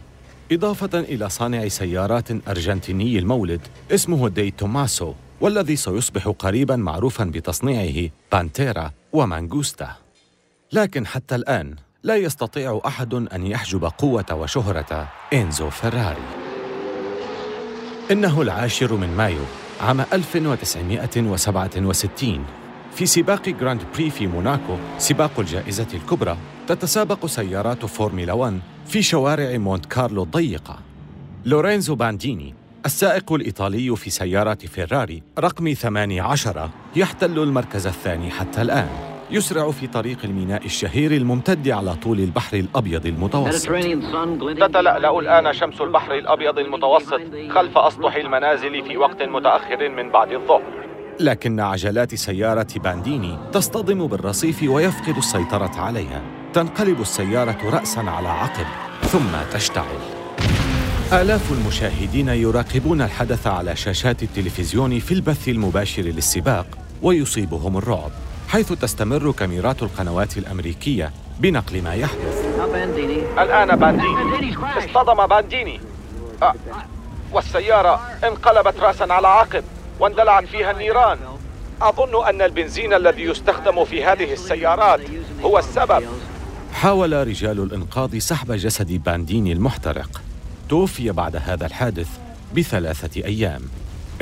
إضافة 0.52 1.00
إلى 1.00 1.28
صانع 1.28 1.68
سيارات 1.68 2.48
أرجنتيني 2.48 3.18
المولد 3.18 3.60
اسمه 3.90 4.28
دي 4.28 4.50
توماسو 4.50 5.14
والذي 5.40 5.76
سيصبح 5.76 6.28
قريبا 6.28 6.76
معروفا 6.76 7.24
بتصنيعه 7.24 8.10
بانتيرا 8.32 8.90
ومانغوستا 9.12 9.90
لكن 10.72 11.06
حتى 11.06 11.34
الآن 11.34 11.74
لا 12.02 12.16
يستطيع 12.16 12.80
أحد 12.86 13.14
أن 13.14 13.46
يحجب 13.46 13.84
قوة 13.84 14.24
وشهرة 14.32 15.08
إنزو 15.32 15.70
فيراري. 15.70 16.22
إنه 18.10 18.42
العاشر 18.42 18.94
من 18.94 19.16
مايو 19.16 19.42
عام 19.80 20.00
1967 20.00 22.44
في 22.94 23.06
سباق 23.06 23.48
جراند 23.48 23.82
بري 23.94 24.10
في 24.10 24.26
موناكو 24.26 24.76
سباق 24.98 25.40
الجائزة 25.40 25.86
الكبرى 25.94 26.36
تتسابق 26.68 27.26
سيارات 27.26 27.86
فورمولا 27.86 28.32
1 28.32 28.60
في 28.90 29.02
شوارع 29.02 29.58
مونت 29.58 29.86
كارلو 29.86 30.22
الضيقة 30.22 30.78
لورينزو 31.44 31.94
بانديني 31.94 32.54
السائق 32.86 33.32
الإيطالي 33.32 33.96
في 33.96 34.10
سيارة 34.10 34.54
فيراري 34.54 35.22
رقم 35.38 35.72
18 35.72 36.70
يحتل 36.96 37.38
المركز 37.38 37.86
الثاني 37.86 38.30
حتى 38.30 38.62
الآن. 38.62 38.88
يسرع 39.30 39.70
في 39.70 39.86
طريق 39.86 40.18
الميناء 40.24 40.64
الشهير 40.64 41.12
الممتد 41.12 41.68
على 41.68 41.94
طول 41.94 42.20
البحر 42.20 42.56
الأبيض 42.56 43.06
المتوسط. 43.06 43.68
تتلألأ 44.56 45.18
الآن 45.18 45.52
شمس 45.52 45.80
البحر 45.80 46.14
الأبيض 46.14 46.58
المتوسط 46.58 47.20
خلف 47.50 47.78
أسطح 47.78 48.14
المنازل 48.14 48.84
في 48.84 48.96
وقت 48.96 49.22
متأخر 49.22 49.88
من 49.88 50.10
بعد 50.10 50.32
الظهر. 50.32 50.62
لكن 51.20 51.60
عجلات 51.60 52.14
سيارة 52.14 52.68
بانديني 52.76 53.38
تصطدم 53.52 54.06
بالرصيف 54.06 54.62
ويفقد 54.62 55.16
السيطرة 55.16 55.80
عليها. 55.80 56.39
تنقلب 56.54 57.00
السيارة 57.00 57.58
رأسا 57.64 58.00
على 58.00 58.28
عقب 58.28 58.66
ثم 59.02 59.52
تشتعل. 59.52 59.98
آلاف 61.12 61.52
المشاهدين 61.52 62.28
يراقبون 62.28 63.02
الحدث 63.02 63.46
على 63.46 63.76
شاشات 63.76 64.22
التلفزيون 64.22 64.98
في 64.98 65.14
البث 65.14 65.48
المباشر 65.48 66.02
للسباق 66.02 66.66
ويصيبهم 67.02 67.76
الرعب 67.76 68.10
حيث 68.48 68.72
تستمر 68.72 69.32
كاميرات 69.32 69.82
القنوات 69.82 70.38
الأمريكية 70.38 71.12
بنقل 71.38 71.82
ما 71.82 71.94
يحدث. 71.94 72.44
الآن 73.38 73.76
بانديني. 73.76 74.56
اصطدم 74.78 75.26
بانديني. 75.26 75.80
أه. 76.42 76.54
والسيارة 77.32 78.00
انقلبت 78.24 78.80
رأسا 78.80 79.12
على 79.12 79.28
عقب 79.28 79.64
واندلعت 80.00 80.44
فيها 80.44 80.70
النيران. 80.70 81.18
أظن 81.82 82.26
أن 82.28 82.42
البنزين 82.42 82.94
الذي 82.94 83.22
يستخدم 83.22 83.84
في 83.84 84.04
هذه 84.04 84.32
السيارات 84.32 85.00
هو 85.42 85.58
السبب. 85.58 86.04
حاول 86.72 87.26
رجال 87.28 87.62
الإنقاذ 87.62 88.18
سحب 88.18 88.52
جسد 88.52 88.92
بانديني 88.92 89.52
المحترق. 89.52 90.22
توفي 90.68 91.12
بعد 91.12 91.36
هذا 91.36 91.66
الحادث 91.66 92.18
بثلاثة 92.56 93.24
أيام. 93.24 93.62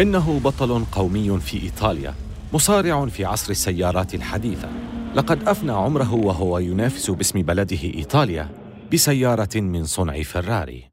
إنه 0.00 0.40
بطل 0.44 0.84
قومي 0.92 1.40
في 1.40 1.62
إيطاليا 1.62 2.14
مصارع 2.52 3.06
في 3.06 3.24
عصر 3.24 3.50
السيارات 3.50 4.14
الحديثة. 4.14 4.68
لقد 5.14 5.48
أفنى 5.48 5.72
عمره 5.72 6.14
وهو 6.14 6.58
ينافس 6.58 7.10
باسم 7.10 7.42
بلده 7.42 7.82
إيطاليا 7.84 8.48
بسيارة 8.92 9.60
من 9.60 9.84
صنع 9.84 10.22
فراري. 10.22 10.90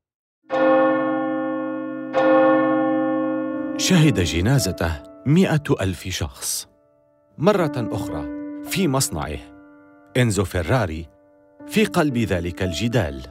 شهد 3.78 4.20
جنازته 4.20 5.04
مئة 5.26 5.64
ألف 5.82 6.08
شخص. 6.08 6.68
مرة 7.38 7.74
أخرى 7.78 8.26
في 8.70 8.88
مصنعه 8.88 9.38
إنزو 10.18 10.44
فيراري 10.44 11.15
في 11.68 11.86
قلب 11.86 12.18
ذلك 12.18 12.64
الجدال. 12.64 13.22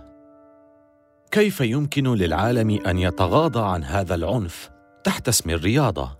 كيف 1.31 1.61
يمكن 1.61 2.15
للعالم 2.15 2.71
أن 2.87 2.99
يتغاضى 2.99 3.61
عن 3.61 3.85
هذا 3.85 4.15
العنف 4.15 4.71
تحت 5.05 5.29
اسم 5.29 5.51
الرياضة؟ 5.51 6.17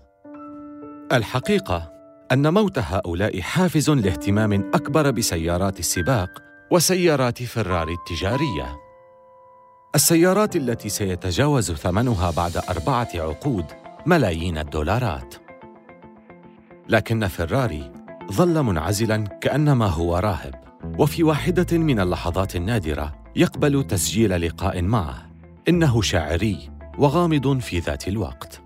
الحقيقة 1.13 1.93
أن 2.33 2.55
موت 2.55 2.79
هؤلاء 2.79 3.41
حافز 3.41 3.91
لاهتمام 3.91 4.53
أكبر 4.53 5.11
بسيارات 5.11 5.79
السباق 5.79 6.43
وسيارات 6.71 7.43
فراري 7.43 7.93
التجارية. 7.93 8.77
السيارات 9.95 10.57
التي 10.57 10.89
سيتجاوز 10.89 11.73
ثمنها 11.73 12.31
بعد 12.31 12.57
أربعة 12.57 13.09
عقود 13.15 13.65
ملايين 14.07 14.59
الدولارات. 14.59 15.35
لكن 16.89 17.27
فيراري 17.27 17.93
ظل 18.33 18.63
منعزلا 18.63 19.17
كأنما 19.17 19.87
هو 19.87 20.17
راهب. 20.17 20.64
وفي 20.99 21.23
واحدة 21.23 21.79
من 21.79 22.01
اللحظات 22.01 22.57
النادرة 22.57 23.15
يقبل 23.37 23.85
تسجيل 23.87 24.47
لقاء 24.47 24.83
معه. 24.83 25.31
إنه 25.69 26.03
شاعري 26.03 26.71
وغامض 26.99 27.59
في 27.59 27.79
ذات 27.79 28.09
الوقت. 28.09 28.61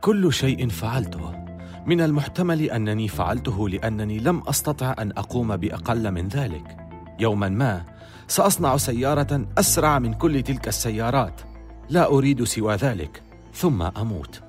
كل 0.00 0.32
شيء 0.32 0.68
فعلته. 0.68 1.44
من 1.86 2.00
المحتمل 2.00 2.62
أنني 2.62 3.08
فعلته 3.08 3.68
لأنني 3.68 4.18
لم 4.18 4.42
أستطع 4.48 4.94
أن 4.98 5.10
أقوم 5.10 5.56
بأقل 5.56 6.10
من 6.10 6.28
ذلك. 6.28 6.76
يوما 7.20 7.48
ما 7.48 7.84
سأصنع 8.28 8.76
سيارة 8.76 9.46
أسرع 9.58 9.98
من 9.98 10.14
كل 10.14 10.42
تلك 10.42 10.68
السيارات. 10.68 11.40
لا 11.90 12.06
أريد 12.06 12.44
سوى 12.44 12.74
ذلك 12.74 13.22
ثم 13.54 13.82
أموت. 13.82 14.42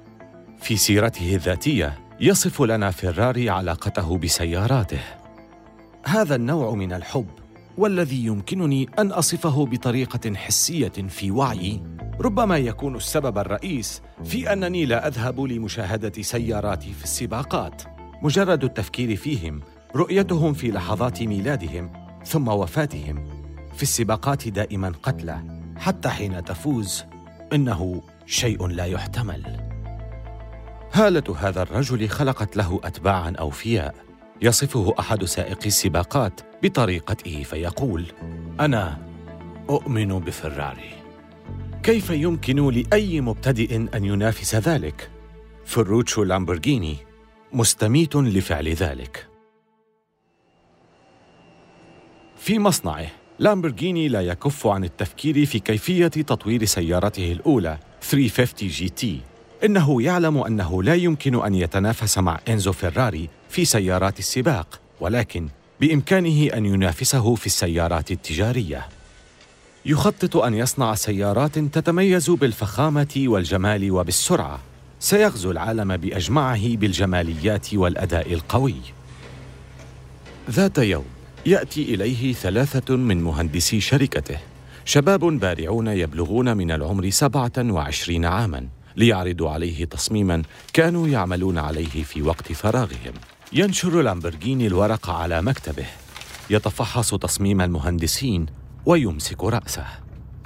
في 0.59 0.77
سيرته 0.77 1.35
الذاتية 1.35 1.99
يصف 2.21 2.61
لنا 2.61 2.91
فيراري 2.91 3.49
علاقته 3.49 4.17
بسياراته. 4.17 5.18
هذا 6.05 6.35
النوع 6.35 6.75
من 6.75 6.93
الحب 6.93 7.27
والذي 7.77 8.25
يمكنني 8.25 8.89
أن 8.99 9.11
أصفه 9.11 9.65
بطريقة 9.65 10.35
حسية 10.35 10.87
في 10.89 11.31
وعيي 11.31 11.83
ربما 12.21 12.57
يكون 12.57 12.95
السبب 12.95 13.37
الرئيس 13.37 14.01
في 14.23 14.53
أنني 14.53 14.85
لا 14.85 15.07
أذهب 15.07 15.41
لمشاهدة 15.41 16.21
سياراتي 16.21 16.93
في 16.93 17.03
السباقات. 17.03 17.81
مجرد 18.21 18.63
التفكير 18.63 19.15
فيهم 19.15 19.61
رؤيتهم 19.95 20.53
في 20.53 20.71
لحظات 20.71 21.23
ميلادهم 21.23 21.93
ثم 22.25 22.47
وفاتهم. 22.47 23.29
في 23.75 23.83
السباقات 23.83 24.47
دائما 24.47 24.93
قتلى 25.03 25.43
حتى 25.77 26.09
حين 26.09 26.43
تفوز 26.43 27.03
إنه 27.53 28.01
شيء 28.25 28.67
لا 28.67 28.85
يحتمل. 28.85 29.69
هالة 30.93 31.35
هذا 31.39 31.61
الرجل 31.61 32.09
خلقت 32.09 32.57
له 32.57 32.79
أتباعا 32.83 33.33
أوفياء. 33.39 34.08
يصفه 34.41 34.93
أحد 34.99 35.23
سائقي 35.23 35.67
السباقات 35.67 36.41
بطريقته 36.63 37.43
فيقول 37.43 38.05
أنا 38.59 38.97
أؤمن 39.69 40.19
بفراري. 40.19 40.91
كيف 41.83 42.09
يمكن 42.09 42.69
لأي 42.69 43.21
مبتدئ 43.21 43.75
أن 43.75 44.05
ينافس 44.05 44.55
ذلك؟ 44.55 45.09
فروتشو 45.65 46.23
لامبورغيني 46.23 46.97
مستميت 47.53 48.15
لفعل 48.15 48.67
ذلك. 48.67 49.27
في 52.37 52.59
مصنعه 52.59 53.07
لامبورغيني 53.39 54.07
لا 54.07 54.21
يكف 54.21 54.67
عن 54.67 54.83
التفكير 54.83 55.45
في 55.45 55.59
كيفية 55.59 56.07
تطوير 56.07 56.65
سيارته 56.65 57.31
الأولى 57.31 57.77
350 58.01 58.69
GT. 58.69 59.21
إنه 59.65 60.01
يعلم 60.01 60.37
أنه 60.37 60.83
لا 60.83 60.95
يمكن 60.95 61.45
أن 61.45 61.55
يتنافس 61.55 62.17
مع 62.17 62.39
إنزو 62.49 62.71
فيراري 62.71 63.29
في 63.49 63.65
سيارات 63.65 64.19
السباق 64.19 64.79
ولكن 65.01 65.47
بإمكانه 65.81 66.47
أن 66.53 66.65
ينافسه 66.65 67.35
في 67.35 67.45
السيارات 67.45 68.11
التجارية. 68.11 68.87
يخطط 69.85 70.37
أن 70.37 70.53
يصنع 70.53 70.95
سيارات 70.95 71.59
تتميز 71.59 72.29
بالفخامة 72.29 73.23
والجمال 73.25 73.91
وبالسرعة. 73.91 74.59
سيغزو 74.99 75.51
العالم 75.51 75.97
بأجمعه 75.97 76.75
بالجماليات 76.75 77.73
والأداء 77.73 78.33
القوي. 78.33 78.75
ذات 80.49 80.77
يوم 80.77 81.05
يأتي 81.45 81.83
إليه 81.93 82.33
ثلاثة 82.33 82.95
من 82.95 83.23
مهندسي 83.23 83.81
شركته. 83.81 84.37
شباب 84.85 85.19
بارعون 85.39 85.87
يبلغون 85.87 86.57
من 86.57 86.71
العمر 86.71 87.09
سبعة 87.09 87.51
وعشرين 87.57 88.25
عاماً. 88.25 88.78
ليعرضوا 88.95 89.49
عليه 89.49 89.85
تصميما 89.85 90.41
كانوا 90.73 91.07
يعملون 91.07 91.57
عليه 91.57 92.03
في 92.03 92.21
وقت 92.21 92.51
فراغهم. 92.51 93.13
ينشر 93.53 94.01
لامبرجيني 94.01 94.67
الورق 94.67 95.09
على 95.09 95.41
مكتبه. 95.41 95.85
يتفحص 96.49 97.15
تصميم 97.15 97.61
المهندسين 97.61 98.45
ويمسك 98.85 99.43
رأسه. 99.43 99.85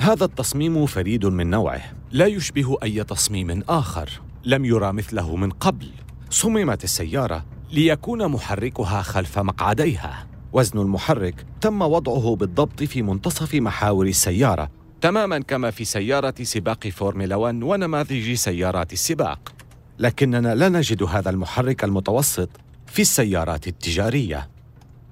هذا 0.01 0.25
التصميم 0.25 0.85
فريد 0.85 1.25
من 1.25 1.49
نوعه. 1.49 1.81
لا 2.11 2.25
يشبه 2.25 2.77
أي 2.83 3.03
تصميم 3.03 3.63
آخر. 3.69 4.09
لم 4.45 4.65
يرى 4.65 4.93
مثله 4.93 5.35
من 5.35 5.49
قبل. 5.49 5.89
صممت 6.29 6.83
السيارة 6.83 7.45
ليكون 7.71 8.27
محركها 8.27 9.01
خلف 9.01 9.39
مقعديها. 9.39 10.27
وزن 10.53 10.79
المحرك 10.79 11.45
تم 11.61 11.81
وضعه 11.81 12.35
بالضبط 12.35 12.83
في 12.83 13.01
منتصف 13.01 13.55
محاور 13.55 14.07
السيارة 14.07 14.82
تماما 15.03 15.39
كما 15.39 15.71
في 15.71 15.85
سيارة 15.85 16.33
سباق 16.41 16.87
فورمولا 16.87 17.35
1 17.35 17.63
ونماذج 17.63 18.33
سيارات 18.33 18.93
السباق. 18.93 19.53
لكننا 19.99 20.55
لا 20.55 20.69
نجد 20.69 21.03
هذا 21.03 21.29
المحرك 21.29 21.83
المتوسط 21.83 22.49
في 22.87 23.01
السيارات 23.01 23.67
التجارية. 23.67 24.49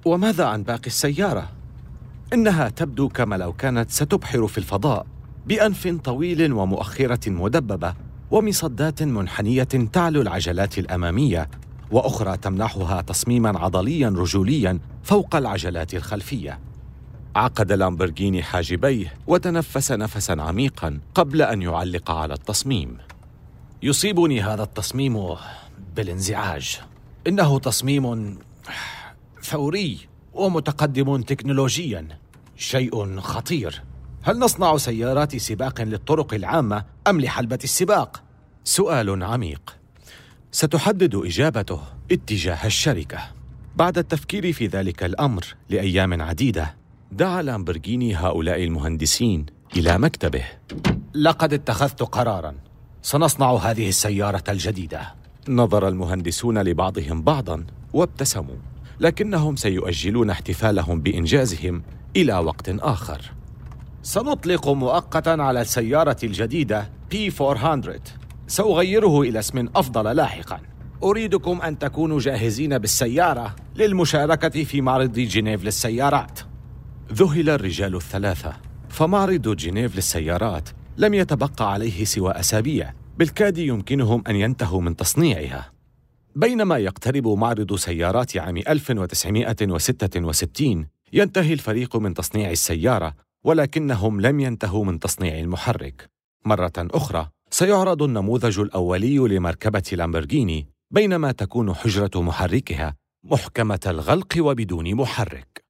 وماذا 0.04 0.44
عن 0.44 0.62
باقي 0.62 0.86
السيارة؟ 0.86 1.50
إنها 2.32 2.68
تبدو 2.68 3.08
كما 3.08 3.36
لو 3.36 3.52
كانت 3.52 3.90
ستبحر 3.90 4.46
في 4.46 4.58
الفضاء 4.58 5.06
بأنف 5.46 5.88
طويل 6.04 6.52
ومؤخرة 6.52 7.30
مدببة 7.30 7.94
ومصدات 8.30 9.02
منحنية 9.02 9.68
تعلو 9.92 10.20
العجلات 10.20 10.78
الأمامية 10.78 11.48
وأخرى 11.90 12.36
تمنحها 12.36 13.02
تصميما 13.02 13.58
عضليا 13.58 14.08
رجوليا 14.08 14.78
فوق 15.02 15.36
العجلات 15.36 15.94
الخلفية. 15.94 16.71
عقد 17.36 17.72
لامبرجيني 17.72 18.42
حاجبيه 18.42 19.14
وتنفس 19.26 19.92
نفسا 19.92 20.32
عميقا 20.32 21.00
قبل 21.14 21.42
أن 21.42 21.62
يعلق 21.62 22.10
على 22.10 22.34
التصميم. 22.34 22.98
يصيبني 23.82 24.42
هذا 24.42 24.62
التصميم 24.62 25.36
بالانزعاج. 25.96 26.80
إنه 27.26 27.58
تصميم 27.58 28.38
ثوري 29.42 29.98
ومتقدم 30.32 31.22
تكنولوجيا. 31.22 32.08
شيء 32.56 33.20
خطير. 33.20 33.82
هل 34.22 34.38
نصنع 34.38 34.76
سيارات 34.76 35.36
سباق 35.36 35.82
للطرق 35.82 36.34
العامة 36.34 36.84
أم 37.06 37.20
لحلبة 37.20 37.58
السباق؟ 37.64 38.22
سؤال 38.64 39.24
عميق. 39.24 39.76
ستحدد 40.52 41.14
إجابته 41.14 41.80
اتجاه 42.12 42.66
الشركة. 42.66 43.18
بعد 43.76 43.98
التفكير 43.98 44.52
في 44.52 44.66
ذلك 44.66 45.02
الأمر 45.04 45.44
لأيام 45.68 46.22
عديدة 46.22 46.81
دعا 47.12 47.42
لامبرجيني 47.42 48.16
هؤلاء 48.16 48.64
المهندسين 48.64 49.46
إلى 49.76 49.98
مكتبه. 49.98 50.44
لقد 51.14 51.52
اتخذت 51.52 52.02
قرارا. 52.02 52.54
سنصنع 53.02 53.54
هذه 53.54 53.88
السيارة 53.88 54.44
الجديدة. 54.48 55.14
نظر 55.48 55.88
المهندسون 55.88 56.58
لبعضهم 56.58 57.22
بعضا 57.22 57.66
وابتسموا 57.92 58.56
لكنهم 59.00 59.56
سيؤجلون 59.56 60.30
احتفالهم 60.30 61.00
بإنجازهم 61.00 61.82
إلى 62.16 62.38
وقت 62.38 62.68
آخر. 62.68 63.32
سنطلق 64.02 64.68
مؤقتا 64.68 65.30
على 65.30 65.60
السيارة 65.60 66.16
الجديدة 66.24 66.90
بي 67.10 67.32
400 67.40 68.00
سأغيره 68.46 69.22
إلى 69.22 69.38
اسم 69.38 69.68
أفضل 69.76 70.16
لاحقا. 70.16 70.60
أريدكم 71.02 71.60
أن 71.60 71.78
تكونوا 71.78 72.20
جاهزين 72.20 72.78
بالسيارة 72.78 73.56
للمشاركة 73.76 74.64
في 74.64 74.80
معرض 74.80 75.12
جنيف 75.12 75.64
للسيارات. 75.64 76.51
ذهل 77.12 77.50
الرجال 77.50 77.96
الثلاثة. 77.96 78.56
فمعرض 78.88 79.56
جنيف 79.56 79.96
للسيارات 79.96 80.68
لم 80.96 81.14
يتبقى 81.14 81.72
عليه 81.72 82.04
سوى 82.04 82.32
أسابيع 82.32 82.92
بالكاد 83.18 83.58
يمكنهم 83.58 84.22
أن 84.28 84.36
ينتهوا 84.36 84.80
من 84.80 84.96
تصنيعها. 84.96 85.72
بينما 86.36 86.78
يقترب 86.78 87.28
معرض 87.28 87.76
سيارات 87.76 88.36
عام 88.36 88.56
1966 88.56 90.86
ينتهي 91.12 91.52
الفريق 91.52 91.96
من 91.96 92.14
تصنيع 92.14 92.50
السيارة 92.50 93.14
ولكنهم 93.44 94.20
لم 94.20 94.40
ينتهوا 94.40 94.84
من 94.84 94.98
تصنيع 94.98 95.38
المحرك. 95.38 96.10
مرة 96.44 96.72
أخرى 96.78 97.28
سيعرض 97.50 98.02
النموذج 98.02 98.60
الأولي 98.60 99.18
لمركبة 99.18 99.82
لامبرجيني 99.92 100.68
بينما 100.90 101.32
تكون 101.32 101.74
حجرة 101.74 102.22
محركها 102.22 102.94
محكمة 103.24 103.80
الغلق 103.86 104.34
وبدون 104.38 104.94
محرك. 104.94 105.61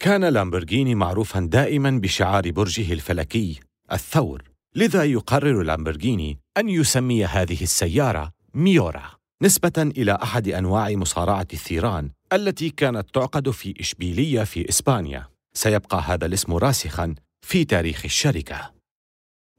كان 0.00 0.24
لامبرغيني 0.24 0.94
معروفا 0.94 1.40
دائما 1.40 1.90
بشعار 1.90 2.50
برجه 2.50 2.92
الفلكي 2.92 3.60
الثور. 3.92 4.42
لذا 4.74 5.04
يقرر 5.04 5.62
لامبرغيني 5.62 6.38
أن 6.58 6.68
يسمي 6.68 7.24
هذه 7.24 7.62
السيارة 7.62 8.30
ميورا 8.54 9.10
نسبة 9.42 9.72
إلى 9.78 10.18
أحد 10.22 10.48
أنواع 10.48 10.90
مصارعة 10.90 11.46
الثيران 11.52 12.10
التي 12.32 12.70
كانت 12.70 13.14
تعقد 13.14 13.50
في 13.50 13.74
إشبيلية 13.80 14.44
في 14.44 14.68
إسبانيا. 14.68 15.28
سيبقى 15.54 16.02
هذا 16.06 16.26
الاسم 16.26 16.52
راسخا 16.52 17.14
في 17.46 17.64
تاريخ 17.64 18.00
الشركة. 18.04 18.72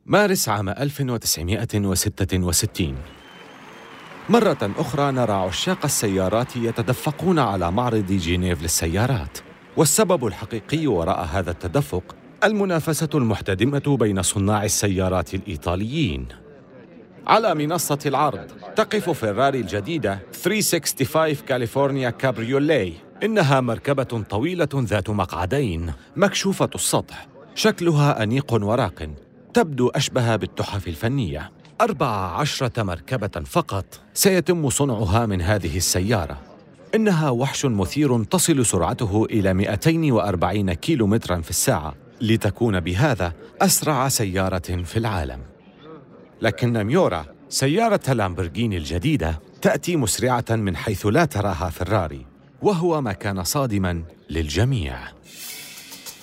مارس 0.06 0.50
عام 0.50 0.70
1966 0.70 2.96
مرة 4.30 4.72
أخرى 4.78 5.12
نرى 5.12 5.34
عشاق 5.34 5.86
السيارات 5.86 6.56
يتدفقون 6.56 7.40
على 7.40 7.72
معرض 7.72 8.12
جنيف 8.12 8.62
للسيارات. 8.62 9.49
والسبب 9.78 10.28
الحقيقي 10.28 10.88
وراء 10.88 11.26
هذا 11.26 11.52
التدفق 11.52 12.16
المنافسة 12.44 13.10
المحتدمة 13.16 13.98
بين 14.00 14.22
صناع 14.22 14.64
السيارات 14.64 15.34
الإيطاليين. 15.34 16.26
على 17.28 17.56
منصة 17.56 18.00
العرض 18.06 18.52
تقف 18.76 19.10
فيراري 19.10 19.60
الجديدة 19.60 20.20
365 20.34 21.36
كاليفورنيا 21.36 22.10
كابريولي 22.10 22.94
إنها 23.24 23.62
مركبة 23.62 24.04
طويلة 24.04 24.70
ذات 24.76 25.10
مقعدين 25.10 25.94
مكشوفة 26.16 26.70
السطح 26.76 27.28
شكلها 27.56 28.24
أنيق 28.24 28.54
وراق 28.54 29.10
تبدو 29.54 29.90
أشبه 29.90 30.36
بالتحف 30.36 30.88
الفنية. 30.88 31.52
أربع 31.82 32.08
عشرة 32.08 32.84
مركبة 32.84 33.44
فقط 33.46 33.86
سيتم 34.14 34.70
صنعها 34.70 35.26
من 35.26 35.42
هذه 35.42 35.78
السيارة. 35.78 36.49
إنها 36.96 37.30
وحش 37.30 37.66
مثير 37.66 38.24
تصل 38.24 38.66
سرعته 38.66 39.26
إلى 39.26 39.54
240 39.54 40.74
كيلومترا 40.74 41.42
في 41.42 41.50
الساعة 41.50 41.96
لتكون 42.22 42.80
بهذا 42.80 43.34
أسرع 43.62 44.10
سيارة 44.10 44.84
في 44.84 44.98
العالم. 44.98 45.40
لكن 46.42 46.84
ميورا 46.84 47.26
سيارة 47.50 48.14
لامبرجيني 48.14 48.78
الجديدة 48.78 49.40
تأتي 49.62 49.96
مسرعة 49.96 50.46
من 50.50 50.76
حيث 50.76 51.06
لا 51.06 51.26
تراها 51.26 51.70
فيراري 51.70 52.26
وهو 52.62 53.02
ما 53.02 53.14
كان 53.14 53.44
صادما 53.44 54.04
للجميع. 54.30 54.98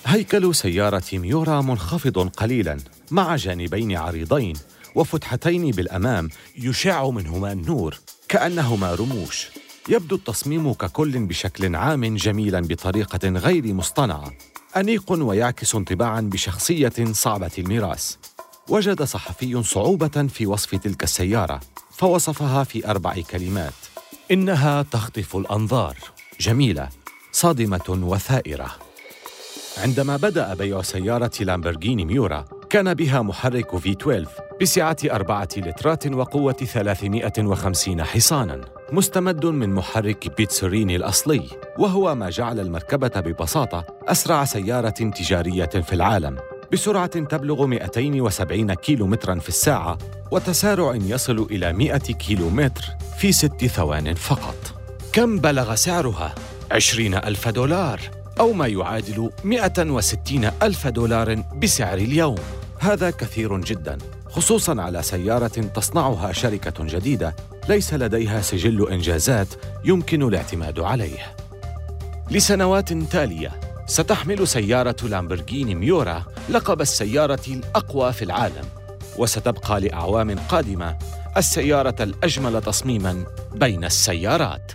هيكل 0.05 0.55
سيارة 0.55 1.03
ميورا 1.13 1.61
منخفض 1.61 2.29
قليلا 2.29 2.77
مع 3.11 3.35
جانبين 3.35 3.97
عريضين 3.97 4.55
وفتحتين 4.95 5.71
بالأمام 5.71 6.29
يشع 6.57 7.09
منهما 7.09 7.51
النور 7.51 7.97
كأنهما 8.29 8.95
رموش. 8.95 9.47
يبدو 9.89 10.15
التصميم 10.15 10.73
ككل 10.73 11.25
بشكل 11.25 11.75
عام 11.75 12.15
جميلا 12.15 12.61
بطريقة 12.61 13.29
غير 13.29 13.73
مصطنعة 13.73 14.33
أنيق 14.77 15.11
ويعكس 15.11 15.75
انطباعا 15.75 16.21
بشخصية 16.21 16.93
صعبة 17.11 17.51
الميراث. 17.57 18.15
وجد 18.69 19.03
صحفي 19.03 19.63
صعوبة 19.63 20.27
في 20.27 20.45
وصف 20.45 20.75
تلك 20.75 21.03
السيارة 21.03 21.59
فوصفها 21.91 22.63
في 22.63 22.87
أربع 22.87 23.21
كلمات. 23.31 23.73
إنها 24.31 24.81
تخطف 24.81 25.35
الأنظار. 25.35 25.97
جميلة 26.39 26.89
صادمة 27.31 27.99
وثائرة. 28.03 28.75
عندما 29.77 30.17
بدأ 30.17 30.53
بيع 30.53 30.81
سيارة 30.81 31.31
لامبرجيني 31.39 32.05
ميورا 32.05 32.45
كان 32.69 32.93
بها 32.93 33.21
محرك 33.21 33.75
V12 33.75 34.27
بسعة 34.61 34.97
أربعة 35.05 35.47
لترات 35.57 36.07
وقوة 36.07 36.53
350 36.53 38.03
حصاناً 38.03 38.61
مستمد 38.91 39.45
من 39.45 39.69
محرك 39.69 40.37
بيتسوريني 40.37 40.95
الأصلي 40.95 41.43
وهو 41.79 42.15
ما 42.15 42.29
جعل 42.29 42.59
المركبة 42.59 43.19
ببساطة 43.19 43.85
أسرع 44.07 44.45
سيارة 44.45 44.89
تجارية 44.89 45.65
في 45.65 45.93
العالم 45.93 46.37
بسرعة 46.73 47.07
تبلغ 47.07 47.65
270 47.65 48.73
كيلومترا 48.73 49.39
في 49.39 49.49
الساعة 49.49 49.97
وتسارع 50.31 50.95
يصل 50.95 51.47
إلى 51.51 51.73
100 51.73 51.97
كيلومتر 51.97 52.83
في 53.17 53.31
ست 53.31 53.65
ثوان 53.65 54.13
فقط 54.13 54.73
كم 55.13 55.39
بلغ 55.39 55.75
سعرها؟ 55.75 56.35
20 56.71 57.13
ألف 57.15 57.47
دولار 57.47 57.99
أو 58.39 58.53
ما 58.53 58.67
يعادل 58.67 59.29
160 59.43 60.49
ألف 60.63 60.87
دولار 60.87 61.35
بسعر 61.35 61.97
اليوم 61.97 62.35
هذا 62.79 63.09
كثير 63.09 63.61
جدا 63.61 63.97
خصوصا 64.29 64.81
على 64.81 65.03
سيارة 65.03 65.47
تصنعها 65.47 66.31
شركة 66.31 66.73
جديدة 66.85 67.35
ليس 67.69 67.93
لديها 67.93 68.41
سجل 68.41 68.89
إنجازات 68.89 69.47
يمكن 69.85 70.23
الاعتماد 70.23 70.79
عليه. 70.79 71.35
لسنوات 72.31 72.93
تالية 72.93 73.59
ستحمل 73.85 74.47
سيارة 74.47 74.95
لامبرجيني 75.03 75.75
ميورا 75.75 76.23
لقب 76.49 76.81
السيارة 76.81 77.43
الأقوى 77.47 78.13
في 78.13 78.25
العالم 78.25 78.65
وستبقى 79.17 79.81
لأعوام 79.81 80.39
قادمة 80.39 80.97
السيارة 81.37 82.03
الأجمل 82.03 82.61
تصميماً 82.61 83.25
بين 83.53 83.85
السيارات. 83.85 84.71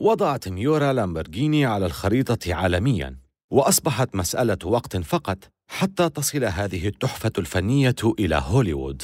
وضعت 0.00 0.48
ميورا 0.48 0.92
لامبرجيني 0.92 1.66
على 1.66 1.86
الخريطة 1.86 2.54
عالمياً 2.54 3.16
وأصبحت 3.50 4.14
مسألة 4.14 4.58
وقت 4.64 4.96
فقط 4.96 5.38
حتى 5.72 6.08
تصل 6.08 6.44
هذه 6.44 6.88
التحفة 6.88 7.32
الفنية 7.38 7.94
إلى 8.18 8.42
هوليوود. 8.46 9.02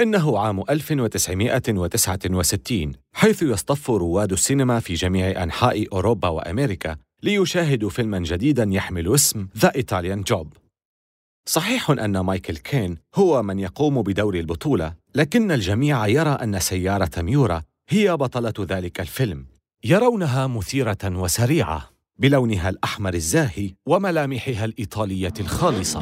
إنه 0.00 0.38
عام 0.38 0.62
1969 0.70 2.92
حيث 3.12 3.42
يصطف 3.42 3.90
رواد 3.90 4.32
السينما 4.32 4.80
في 4.80 4.94
جميع 4.94 5.42
أنحاء 5.42 5.86
أوروبا 5.92 6.28
وأمريكا 6.28 6.96
ليشاهدوا 7.22 7.90
فيلما 7.90 8.18
جديدا 8.18 8.68
يحمل 8.70 9.14
اسم 9.14 9.48
ذا 9.58 9.74
إيطاليان 9.74 10.22
جوب 10.22 10.52
صحيح 11.48 11.90
أن 11.90 12.20
مايكل 12.20 12.56
كين 12.56 12.98
هو 13.14 13.42
من 13.42 13.58
يقوم 13.58 14.02
بدور 14.02 14.34
البطولة 14.34 14.94
لكن 15.14 15.52
الجميع 15.52 16.06
يرى 16.06 16.30
أن 16.30 16.60
سيارة 16.60 17.22
ميورا 17.22 17.62
هي 17.88 18.16
بطلة 18.16 18.54
ذلك 18.60 19.00
الفيلم. 19.00 19.46
يرونها 19.84 20.46
مثيرة 20.46 20.98
وسريعة. 21.04 21.90
بلونها 22.18 22.68
الأحمر 22.68 23.14
الزاهي 23.14 23.74
وملامحها 23.86 24.64
الإيطالية 24.64 25.32
الخالصة. 25.40 26.00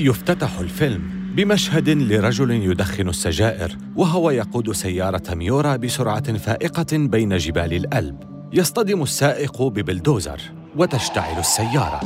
يفتتح 0.00 0.58
الفيلم 0.58 1.02
بمشهد 1.36 1.88
لرجل 1.88 2.50
يدخن 2.50 3.08
السجائر 3.08 3.76
وهو 3.96 4.30
يقود 4.30 4.72
سيارة 4.72 5.34
ميورا 5.34 5.76
بسرعة 5.76 6.32
فائقة 6.32 6.96
بين 6.96 7.36
جبال 7.36 7.72
الألب. 7.72 8.16
يصطدم 8.52 9.02
السائق 9.02 9.62
ببلدوزر 9.62 10.40
وتشتعل 10.76 11.38
السيارة. 11.38 12.00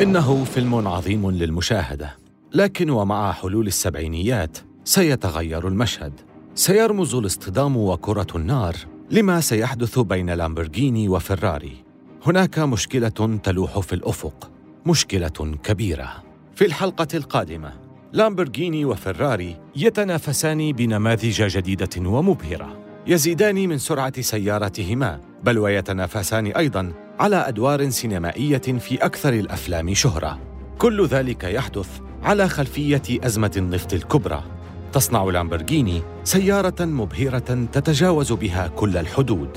إنه 0.00 0.44
فيلم 0.44 0.88
عظيم 0.88 1.30
للمشاهدة 1.30 2.16
لكن 2.54 2.90
ومع 2.90 3.32
حلول 3.32 3.66
السبعينيات 3.66 4.58
سيتغير 4.84 5.68
المشهد. 5.68 6.27
سيرمز 6.58 7.14
الاصطدام 7.14 7.76
وكرة 7.76 8.26
النار 8.34 8.76
لما 9.10 9.40
سيحدث 9.40 9.98
بين 9.98 10.30
لامبرجيني 10.30 11.08
وفراري. 11.08 11.84
هناك 12.26 12.58
مشكلة 12.58 13.38
تلوح 13.44 13.78
في 13.78 13.92
الأفق 13.92 14.50
مشكلة 14.86 15.56
كبيرة. 15.62 16.22
في 16.54 16.64
الحلقة 16.64 17.06
القادمة 17.14 17.72
لامبرجيني 18.12 18.84
وفراري 18.84 19.56
يتنافسان 19.76 20.72
بنماذج 20.72 21.42
جديدة 21.42 22.08
ومبهرة. 22.08 22.78
يزيدان 23.06 23.68
من 23.68 23.78
سرعة 23.78 24.20
سيارتهما 24.20 25.20
بل 25.44 25.58
ويتنافسان 25.58 26.46
أيضاً 26.46 26.92
على 27.18 27.36
أدوار 27.36 27.90
سينمائية 27.90 28.58
في 28.58 28.96
أكثر 28.96 29.32
الأفلام 29.32 29.94
شهرة. 29.94 30.40
كل 30.78 31.06
ذلك 31.06 31.44
يحدث 31.44 32.00
على 32.22 32.48
خلفية 32.48 33.02
أزمة 33.10 33.52
النفط 33.56 33.92
الكبرى. 33.92 34.57
تصنع 34.98 35.24
لامبرجيني 35.24 36.02
سيارة 36.24 36.84
مبهرة 36.84 37.66
تتجاوز 37.72 38.32
بها 38.32 38.68
كل 38.68 38.96
الحدود 38.96 39.48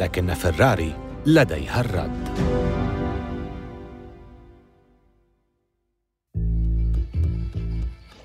لكن 0.00 0.34
فراري 0.34 0.94
لديها 1.26 1.80
الرد. 1.80 2.28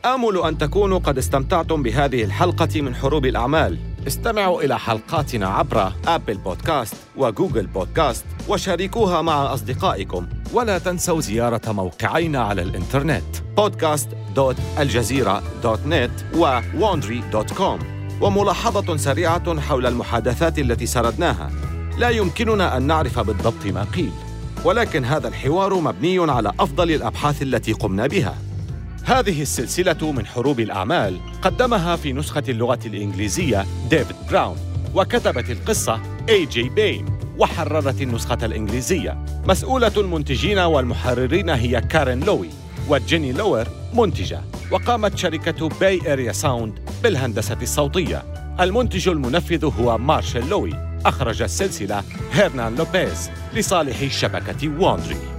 آمل 0.06 0.38
أن 0.44 0.58
تكونوا 0.58 1.00
قد 1.00 1.18
استمتعتم 1.18 1.84
بهذه 1.84 2.24
الحلقة 2.24 2.82
من 2.82 2.96
حروب 2.96 3.26
الأعمال. 3.26 3.78
استمعوا 4.08 4.62
إلى 4.62 4.80
حلقاتنا 4.80 5.48
عبر 5.48 5.92
أبل 6.08 6.38
بودكاست 6.38 6.96
وجوجل 7.18 7.68
بودكاست 7.68 8.26
وشاركوها 8.48 9.22
مع 9.22 9.54
أصدقائكم. 9.54 10.28
ولا 10.54 10.78
تنسوا 10.78 11.22
زيارة 11.22 11.72
موقعينا 11.72 12.40
على 12.40 12.62
الإنترنت 12.62 13.24
podcast.aljazeera.net 13.60 16.38
وwandry.com 16.38 17.84
وملاحظة 18.22 18.98
سريعة 18.98 19.60
حول 19.60 19.86
المحادثات 19.86 20.60
التي 20.60 20.86
سردناها. 20.86 21.52
لا 21.98 22.10
يمكننا 22.10 22.78
أن 22.78 22.84
نعرف 22.84 23.20
بالضبط 23.20 23.66
ما 23.66 23.84
قيل. 23.84 24.12
ولكن 24.64 25.06
هذا 25.06 25.28
الحوار 25.28 25.74
مبني 25.74 26.32
على 26.32 26.52
أفضل 26.60 26.92
الأبحاث 26.92 27.42
التي 27.42 27.74
قمنا 27.74 28.08
بها. 28.08 28.45
هذه 29.06 29.42
السلسلة 29.42 30.12
من 30.12 30.26
حروب 30.26 30.60
الأعمال 30.60 31.20
قدمها 31.42 31.96
في 31.96 32.14
نسخة 32.14 32.44
اللغة 32.50 32.80
الإنجليزية 32.86 33.66
ديفيد 33.90 34.16
براون 34.30 34.58
وكتبت 34.96 35.50
القصة 35.50 36.00
A.J. 36.30 36.70
Baime 36.70 37.06
وحررت 37.38 38.02
النسخة 38.02 38.46
الإنجليزية. 38.46 39.26
مسؤولة 39.48 39.92
المنتجين 39.98 40.60
والمحررين 40.60 41.50
هي 41.50 41.82
كارين 41.82 42.20
لوي 42.20 42.50
وجيني 42.90 43.32
لوير 43.32 43.68
منتجة. 43.94 44.42
وقامت 44.72 45.18
شركة 45.18 45.70
Bay 45.70 46.14
Area 46.14 46.32
Sound 46.32 46.80
بالهندسة 47.04 47.58
الصوتية. 47.62 48.24
المنتج 48.60 49.10
المنفذ 49.10 49.66
هو 49.66 49.98
مارشيل 49.98 50.50
لوي. 50.50 50.74
أخرج 51.06 51.42
السلسلة 51.42 52.04
هيرنان 52.32 52.76
لوبيز 52.76 53.30
لصالح 53.54 54.08
شبكة 54.08 54.80
Wondery 54.80 55.35